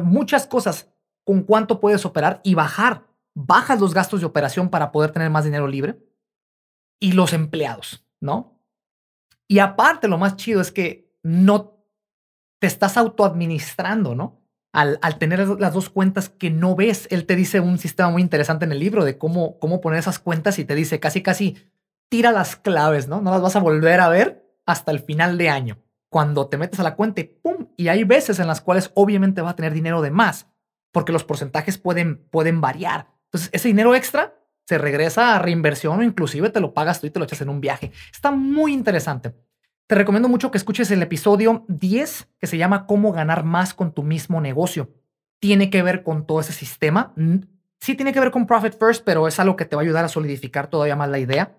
muchas 0.04 0.46
cosas 0.46 0.88
con 1.24 1.42
cuánto 1.42 1.80
puedes 1.80 2.04
operar 2.04 2.40
y 2.44 2.54
bajar. 2.54 3.06
Bajas 3.34 3.80
los 3.80 3.94
gastos 3.94 4.20
de 4.20 4.26
operación 4.26 4.68
para 4.68 4.92
poder 4.92 5.12
tener 5.12 5.30
más 5.30 5.44
dinero 5.44 5.66
libre 5.66 6.00
y 6.98 7.12
los 7.12 7.32
empleados, 7.32 8.04
¿no? 8.20 8.60
Y 9.48 9.58
aparte, 9.58 10.08
lo 10.08 10.18
más 10.18 10.36
chido 10.36 10.60
es 10.60 10.70
que 10.70 11.12
no, 11.22 11.84
te 12.58 12.66
estás 12.66 12.96
autoadministrando, 12.96 14.14
¿no? 14.14 14.39
Al, 14.72 15.00
tener 15.18 15.46
las 15.58 15.74
dos 15.74 15.90
cuentas 15.90 16.28
que 16.28 16.50
no 16.50 16.76
ves, 16.76 17.08
él 17.10 17.26
te 17.26 17.34
dice 17.34 17.58
un 17.58 17.78
sistema 17.78 18.10
muy 18.10 18.22
interesante 18.22 18.64
en 18.64 18.72
el 18.72 18.78
libro 18.78 19.04
de 19.04 19.18
cómo, 19.18 19.58
cómo 19.58 19.80
poner 19.80 19.98
esas 19.98 20.20
cuentas 20.20 20.60
y 20.60 20.64
te 20.64 20.76
dice 20.76 21.00
casi, 21.00 21.22
casi, 21.22 21.56
tira 22.08 22.30
las 22.30 22.54
claves, 22.54 23.08
¿no? 23.08 23.20
No 23.20 23.32
las 23.32 23.42
vas 23.42 23.56
a 23.56 23.60
volver 23.60 24.00
a 24.00 24.08
ver 24.08 24.46
hasta 24.66 24.92
el 24.92 25.00
final 25.00 25.38
de 25.38 25.50
año. 25.50 25.78
Cuando 26.08 26.48
te 26.48 26.56
metes 26.56 26.78
a 26.78 26.84
la 26.84 26.94
cuenta 26.94 27.20
y 27.20 27.24
¡pum! 27.24 27.68
Y 27.76 27.88
hay 27.88 28.04
veces 28.04 28.38
en 28.38 28.46
las 28.46 28.60
cuales 28.60 28.92
obviamente 28.94 29.42
va 29.42 29.50
a 29.50 29.56
tener 29.56 29.72
dinero 29.72 30.02
de 30.02 30.10
más, 30.10 30.48
porque 30.92 31.12
los 31.12 31.24
porcentajes 31.24 31.78
pueden, 31.78 32.28
pueden 32.30 32.60
variar. 32.60 33.08
Entonces, 33.26 33.50
ese 33.52 33.68
dinero 33.68 33.94
extra 33.94 34.34
se 34.66 34.78
regresa 34.78 35.34
a 35.34 35.38
reinversión 35.40 35.98
o 35.98 36.02
inclusive 36.02 36.50
te 36.50 36.60
lo 36.60 36.74
pagas 36.74 37.00
tú 37.00 37.06
y 37.08 37.10
te 37.10 37.18
lo 37.18 37.24
echas 37.24 37.40
en 37.40 37.48
un 37.48 37.60
viaje. 37.60 37.90
Está 38.12 38.30
muy 38.30 38.72
interesante. 38.72 39.34
Te 39.90 39.96
recomiendo 39.96 40.28
mucho 40.28 40.52
que 40.52 40.58
escuches 40.58 40.88
el 40.92 41.02
episodio 41.02 41.64
10 41.66 42.28
que 42.38 42.46
se 42.46 42.56
llama 42.56 42.86
Cómo 42.86 43.10
ganar 43.10 43.42
más 43.42 43.74
con 43.74 43.92
tu 43.92 44.04
mismo 44.04 44.40
negocio. 44.40 44.94
Tiene 45.40 45.68
que 45.68 45.82
ver 45.82 46.04
con 46.04 46.28
todo 46.28 46.38
ese 46.38 46.52
sistema. 46.52 47.12
Sí 47.80 47.96
tiene 47.96 48.12
que 48.12 48.20
ver 48.20 48.30
con 48.30 48.46
Profit 48.46 48.78
First, 48.78 49.02
pero 49.04 49.26
es 49.26 49.40
algo 49.40 49.56
que 49.56 49.64
te 49.64 49.74
va 49.74 49.82
a 49.82 49.84
ayudar 49.84 50.04
a 50.04 50.08
solidificar 50.08 50.68
todavía 50.68 50.94
más 50.94 51.08
la 51.08 51.18
idea. 51.18 51.58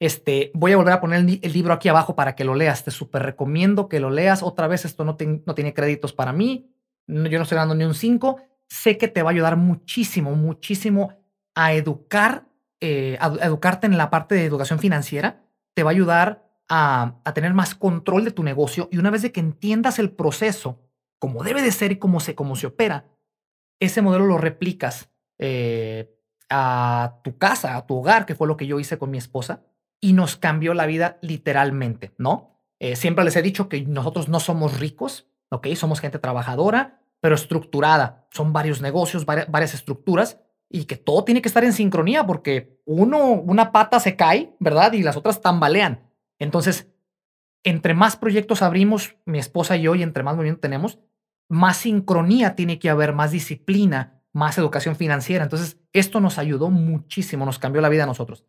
Este, 0.00 0.50
voy 0.52 0.72
a 0.72 0.78
volver 0.78 0.94
a 0.94 1.00
poner 1.00 1.20
el, 1.20 1.52
libro 1.52 1.72
aquí 1.72 1.88
abajo 1.88 2.16
para 2.16 2.34
que 2.34 2.42
lo 2.42 2.56
leas. 2.56 2.82
Te 2.82 2.90
súper 2.90 3.22
recomiendo 3.22 3.88
que 3.88 4.00
lo 4.00 4.10
leas. 4.10 4.42
Otra 4.42 4.66
vez, 4.66 4.84
esto 4.84 5.04
no, 5.04 5.14
tiene 5.14 5.74
créditos 5.74 6.12
para 6.12 6.32
mí. 6.32 6.72
yo 7.06 7.38
no 7.38 7.42
estoy 7.44 7.54
dando 7.54 7.76
ni 7.76 7.84
un 7.84 7.94
5. 7.94 8.40
Sé 8.66 8.98
que 8.98 9.06
te 9.06 9.22
va 9.22 9.30
a 9.30 9.34
ayudar 9.34 9.56
muchísimo, 9.56 10.34
muchísimo 10.34 11.22
a 11.54 11.72
educar, 11.72 12.48
eh, 12.80 13.16
a, 13.20 13.28
educarte 13.46 13.86
en 13.86 13.96
la 13.96 14.10
parte 14.10 14.34
de 14.34 14.44
educación 14.44 14.80
financiera, 14.80 15.44
te 15.74 15.84
va 15.84 15.90
a 15.90 15.94
ayudar 15.94 16.47
a, 16.68 17.20
tener 17.34 17.54
más 17.54 17.74
control 17.74 18.24
de 18.24 18.30
tu 18.30 18.42
negocio 18.42 18.88
y 18.90 18.98
una 18.98 19.10
vez 19.10 19.22
de 19.22 19.32
que 19.32 19.40
entiendas 19.40 19.98
el 19.98 20.10
proceso, 20.10 20.80
como 21.18 21.42
debe 21.42 21.62
de 21.62 21.72
ser 21.72 21.92
y 21.92 21.96
cómo 21.96 22.20
se, 22.20 22.34
cómo 22.34 22.56
se 22.56 22.66
opera, 22.66 23.06
ese 23.80 24.02
modelo 24.02 24.26
lo 24.26 24.38
replicas 24.38 25.10
eh, 25.38 26.14
a 26.50 27.20
tu 27.24 27.38
casa, 27.38 27.76
a 27.76 27.86
tu 27.86 27.96
hogar, 27.96 28.26
que 28.26 28.34
fue 28.34 28.48
lo 28.48 28.56
que 28.56 28.66
yo 28.66 28.80
hice 28.80 28.98
con 28.98 29.10
mi 29.10 29.18
esposa, 29.18 29.62
y 30.00 30.12
nos 30.12 30.36
cambió 30.36 30.74
la 30.74 30.86
vida 30.86 31.18
literalmente, 31.22 32.14
¿no? 32.18 32.58
Eh, 32.80 32.96
siempre 32.96 33.24
les 33.24 33.34
he 33.36 33.42
dicho 33.42 33.68
que 33.68 33.82
nosotros 33.82 34.28
no 34.28 34.38
somos 34.38 34.78
ricos, 34.78 35.28
¿ok? 35.50 35.68
Somos 35.74 36.00
gente 36.00 36.18
trabajadora, 36.18 37.02
pero 37.20 37.34
estructurada. 37.34 38.28
Son 38.30 38.52
varios 38.52 38.80
negocios, 38.80 39.26
varias 39.26 39.74
estructuras, 39.74 40.38
y 40.70 40.84
que 40.84 40.96
todo 40.96 41.24
tiene 41.24 41.42
que 41.42 41.48
estar 41.48 41.64
en 41.64 41.72
sincronía 41.72 42.26
porque 42.26 42.80
uno, 42.84 43.32
una 43.32 43.72
pata 43.72 44.00
se 44.00 44.16
cae, 44.16 44.54
¿verdad? 44.60 44.92
Y 44.92 45.02
las 45.02 45.16
otras 45.16 45.40
tambalean. 45.40 46.07
Entonces, 46.38 46.88
entre 47.64 47.94
más 47.94 48.16
proyectos 48.16 48.62
abrimos, 48.62 49.16
mi 49.24 49.38
esposa 49.38 49.76
y 49.76 49.82
yo, 49.82 49.94
y 49.94 50.02
entre 50.02 50.22
más 50.22 50.36
movimiento 50.36 50.60
tenemos, 50.60 50.98
más 51.48 51.78
sincronía 51.78 52.54
tiene 52.54 52.78
que 52.78 52.90
haber, 52.90 53.12
más 53.12 53.30
disciplina, 53.30 54.22
más 54.32 54.58
educación 54.58 54.96
financiera. 54.96 55.44
Entonces, 55.44 55.78
esto 55.92 56.20
nos 56.20 56.38
ayudó 56.38 56.70
muchísimo, 56.70 57.44
nos 57.44 57.58
cambió 57.58 57.80
la 57.80 57.88
vida 57.88 58.04
a 58.04 58.06
nosotros. 58.06 58.44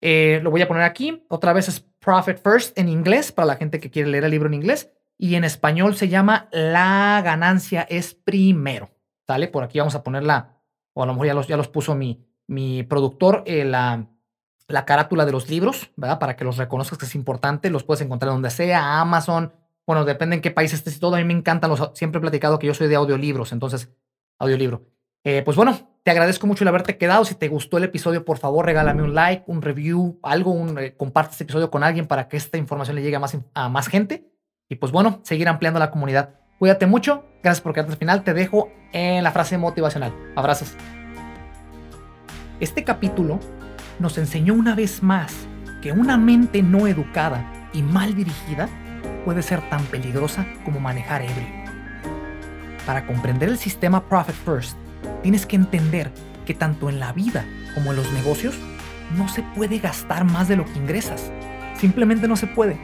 Eh, 0.00 0.40
lo 0.42 0.50
voy 0.50 0.62
a 0.62 0.68
poner 0.68 0.82
aquí. 0.84 1.24
Otra 1.28 1.52
vez 1.52 1.68
es 1.68 1.80
Profit 1.80 2.38
First 2.38 2.78
en 2.78 2.88
inglés, 2.88 3.32
para 3.32 3.46
la 3.46 3.56
gente 3.56 3.80
que 3.80 3.90
quiere 3.90 4.10
leer 4.10 4.24
el 4.24 4.30
libro 4.30 4.48
en 4.48 4.54
inglés. 4.54 4.90
Y 5.16 5.36
en 5.36 5.44
español 5.44 5.94
se 5.94 6.08
llama 6.08 6.48
La 6.52 7.22
ganancia 7.24 7.82
es 7.82 8.14
primero. 8.14 8.90
¿Sale? 9.26 9.48
Por 9.48 9.64
aquí 9.64 9.78
vamos 9.78 9.94
a 9.94 10.02
poner 10.02 10.22
la, 10.22 10.60
o 10.92 11.02
a 11.02 11.06
lo 11.06 11.12
mejor 11.12 11.26
ya 11.26 11.34
los, 11.34 11.48
ya 11.48 11.56
los 11.56 11.68
puso 11.68 11.94
mi, 11.94 12.26
mi 12.46 12.82
productor, 12.82 13.42
eh, 13.46 13.64
la, 13.64 14.06
la 14.68 14.84
carátula 14.84 15.26
de 15.26 15.32
los 15.32 15.48
libros, 15.48 15.90
¿verdad? 15.96 16.18
Para 16.18 16.36
que 16.36 16.44
los 16.44 16.56
reconozcas 16.56 16.98
que 16.98 17.06
es 17.06 17.14
importante, 17.14 17.70
los 17.70 17.84
puedes 17.84 18.00
encontrar 18.00 18.32
donde 18.32 18.50
sea, 18.50 19.00
Amazon, 19.00 19.52
bueno, 19.86 20.04
depende 20.04 20.36
en 20.36 20.42
qué 20.42 20.50
país 20.50 20.72
estés 20.72 20.96
y 20.96 21.00
todo, 21.00 21.16
a 21.16 21.18
mí 21.18 21.24
me 21.24 21.34
encantan 21.34 21.70
los, 21.70 21.90
siempre 21.94 22.18
he 22.18 22.20
platicado 22.22 22.58
que 22.58 22.66
yo 22.66 22.74
soy 22.74 22.88
de 22.88 22.96
audiolibros, 22.96 23.52
entonces, 23.52 23.90
audiolibro. 24.38 24.86
Eh, 25.24 25.42
pues 25.42 25.56
bueno, 25.56 25.98
te 26.02 26.10
agradezco 26.10 26.46
mucho 26.46 26.64
el 26.64 26.68
haberte 26.68 26.98
quedado. 26.98 27.24
Si 27.24 27.34
te 27.34 27.48
gustó 27.48 27.78
el 27.78 27.84
episodio, 27.84 28.26
por 28.26 28.36
favor, 28.36 28.66
regálame 28.66 29.02
un 29.02 29.14
like, 29.14 29.44
un 29.46 29.62
review, 29.62 30.18
algo, 30.22 30.50
un, 30.50 30.78
eh, 30.78 30.94
comparte 30.94 31.32
este 31.32 31.44
episodio 31.44 31.70
con 31.70 31.82
alguien 31.82 32.06
para 32.06 32.28
que 32.28 32.36
esta 32.36 32.58
información 32.58 32.96
le 32.96 33.02
llegue 33.02 33.16
a 33.16 33.20
más, 33.20 33.36
a 33.54 33.68
más 33.70 33.88
gente. 33.88 34.30
Y 34.68 34.76
pues 34.76 34.92
bueno, 34.92 35.20
seguir 35.22 35.48
ampliando 35.48 35.80
la 35.80 35.90
comunidad. 35.90 36.34
Cuídate 36.58 36.86
mucho. 36.86 37.24
Gracias 37.42 37.62
por 37.62 37.72
quedarte 37.72 37.92
al 37.92 37.98
final. 37.98 38.22
Te 38.22 38.34
dejo 38.34 38.70
en 38.92 39.24
la 39.24 39.32
frase 39.32 39.56
motivacional. 39.56 40.12
Abrazos. 40.36 40.76
Este 42.60 42.84
capítulo 42.84 43.40
nos 43.98 44.18
enseñó 44.18 44.54
una 44.54 44.74
vez 44.74 45.02
más 45.02 45.32
que 45.80 45.92
una 45.92 46.16
mente 46.16 46.62
no 46.62 46.86
educada 46.86 47.68
y 47.72 47.82
mal 47.82 48.14
dirigida 48.14 48.68
puede 49.24 49.42
ser 49.42 49.60
tan 49.68 49.84
peligrosa 49.86 50.46
como 50.64 50.80
manejar 50.80 51.22
ebrio. 51.22 51.64
Para 52.86 53.06
comprender 53.06 53.48
el 53.48 53.58
sistema 53.58 54.08
Profit 54.08 54.34
First, 54.34 54.76
tienes 55.22 55.46
que 55.46 55.56
entender 55.56 56.12
que 56.46 56.54
tanto 56.54 56.88
en 56.88 57.00
la 57.00 57.12
vida 57.12 57.44
como 57.74 57.90
en 57.90 57.96
los 57.96 58.12
negocios 58.12 58.54
no 59.16 59.28
se 59.28 59.42
puede 59.54 59.78
gastar 59.78 60.24
más 60.24 60.48
de 60.48 60.56
lo 60.56 60.64
que 60.64 60.78
ingresas. 60.78 61.30
Simplemente 61.78 62.28
no 62.28 62.36
se 62.36 62.46
puede. 62.46 62.78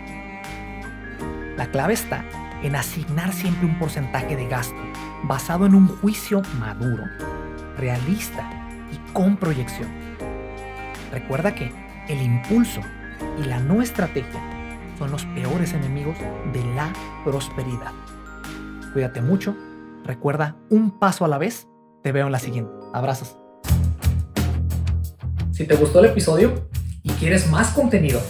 La 1.56 1.66
clave 1.70 1.94
está 1.94 2.24
en 2.62 2.76
asignar 2.76 3.32
siempre 3.32 3.66
un 3.66 3.78
porcentaje 3.78 4.36
de 4.36 4.46
gasto 4.46 4.76
basado 5.24 5.66
en 5.66 5.74
un 5.74 5.88
juicio 5.88 6.42
maduro, 6.58 7.04
realista 7.76 8.48
y 8.92 9.12
con 9.12 9.36
proyección. 9.36 10.09
Recuerda 11.10 11.54
que 11.54 11.72
el 12.08 12.22
impulso 12.22 12.80
y 13.42 13.46
la 13.46 13.58
no 13.58 13.82
estrategia 13.82 14.40
son 14.96 15.10
los 15.10 15.24
peores 15.26 15.72
enemigos 15.72 16.16
de 16.52 16.64
la 16.74 16.92
prosperidad. 17.24 17.92
Cuídate 18.92 19.20
mucho, 19.20 19.56
recuerda 20.04 20.56
un 20.68 20.98
paso 20.98 21.24
a 21.24 21.28
la 21.28 21.38
vez, 21.38 21.66
te 22.02 22.12
veo 22.12 22.26
en 22.26 22.32
la 22.32 22.38
siguiente. 22.38 22.70
Abrazos. 22.92 23.36
Si 25.52 25.66
te 25.66 25.74
gustó 25.74 25.98
el 25.98 26.06
episodio 26.06 26.68
y 27.02 27.10
quieres 27.10 27.50
más 27.50 27.70
contenido, 27.70 28.20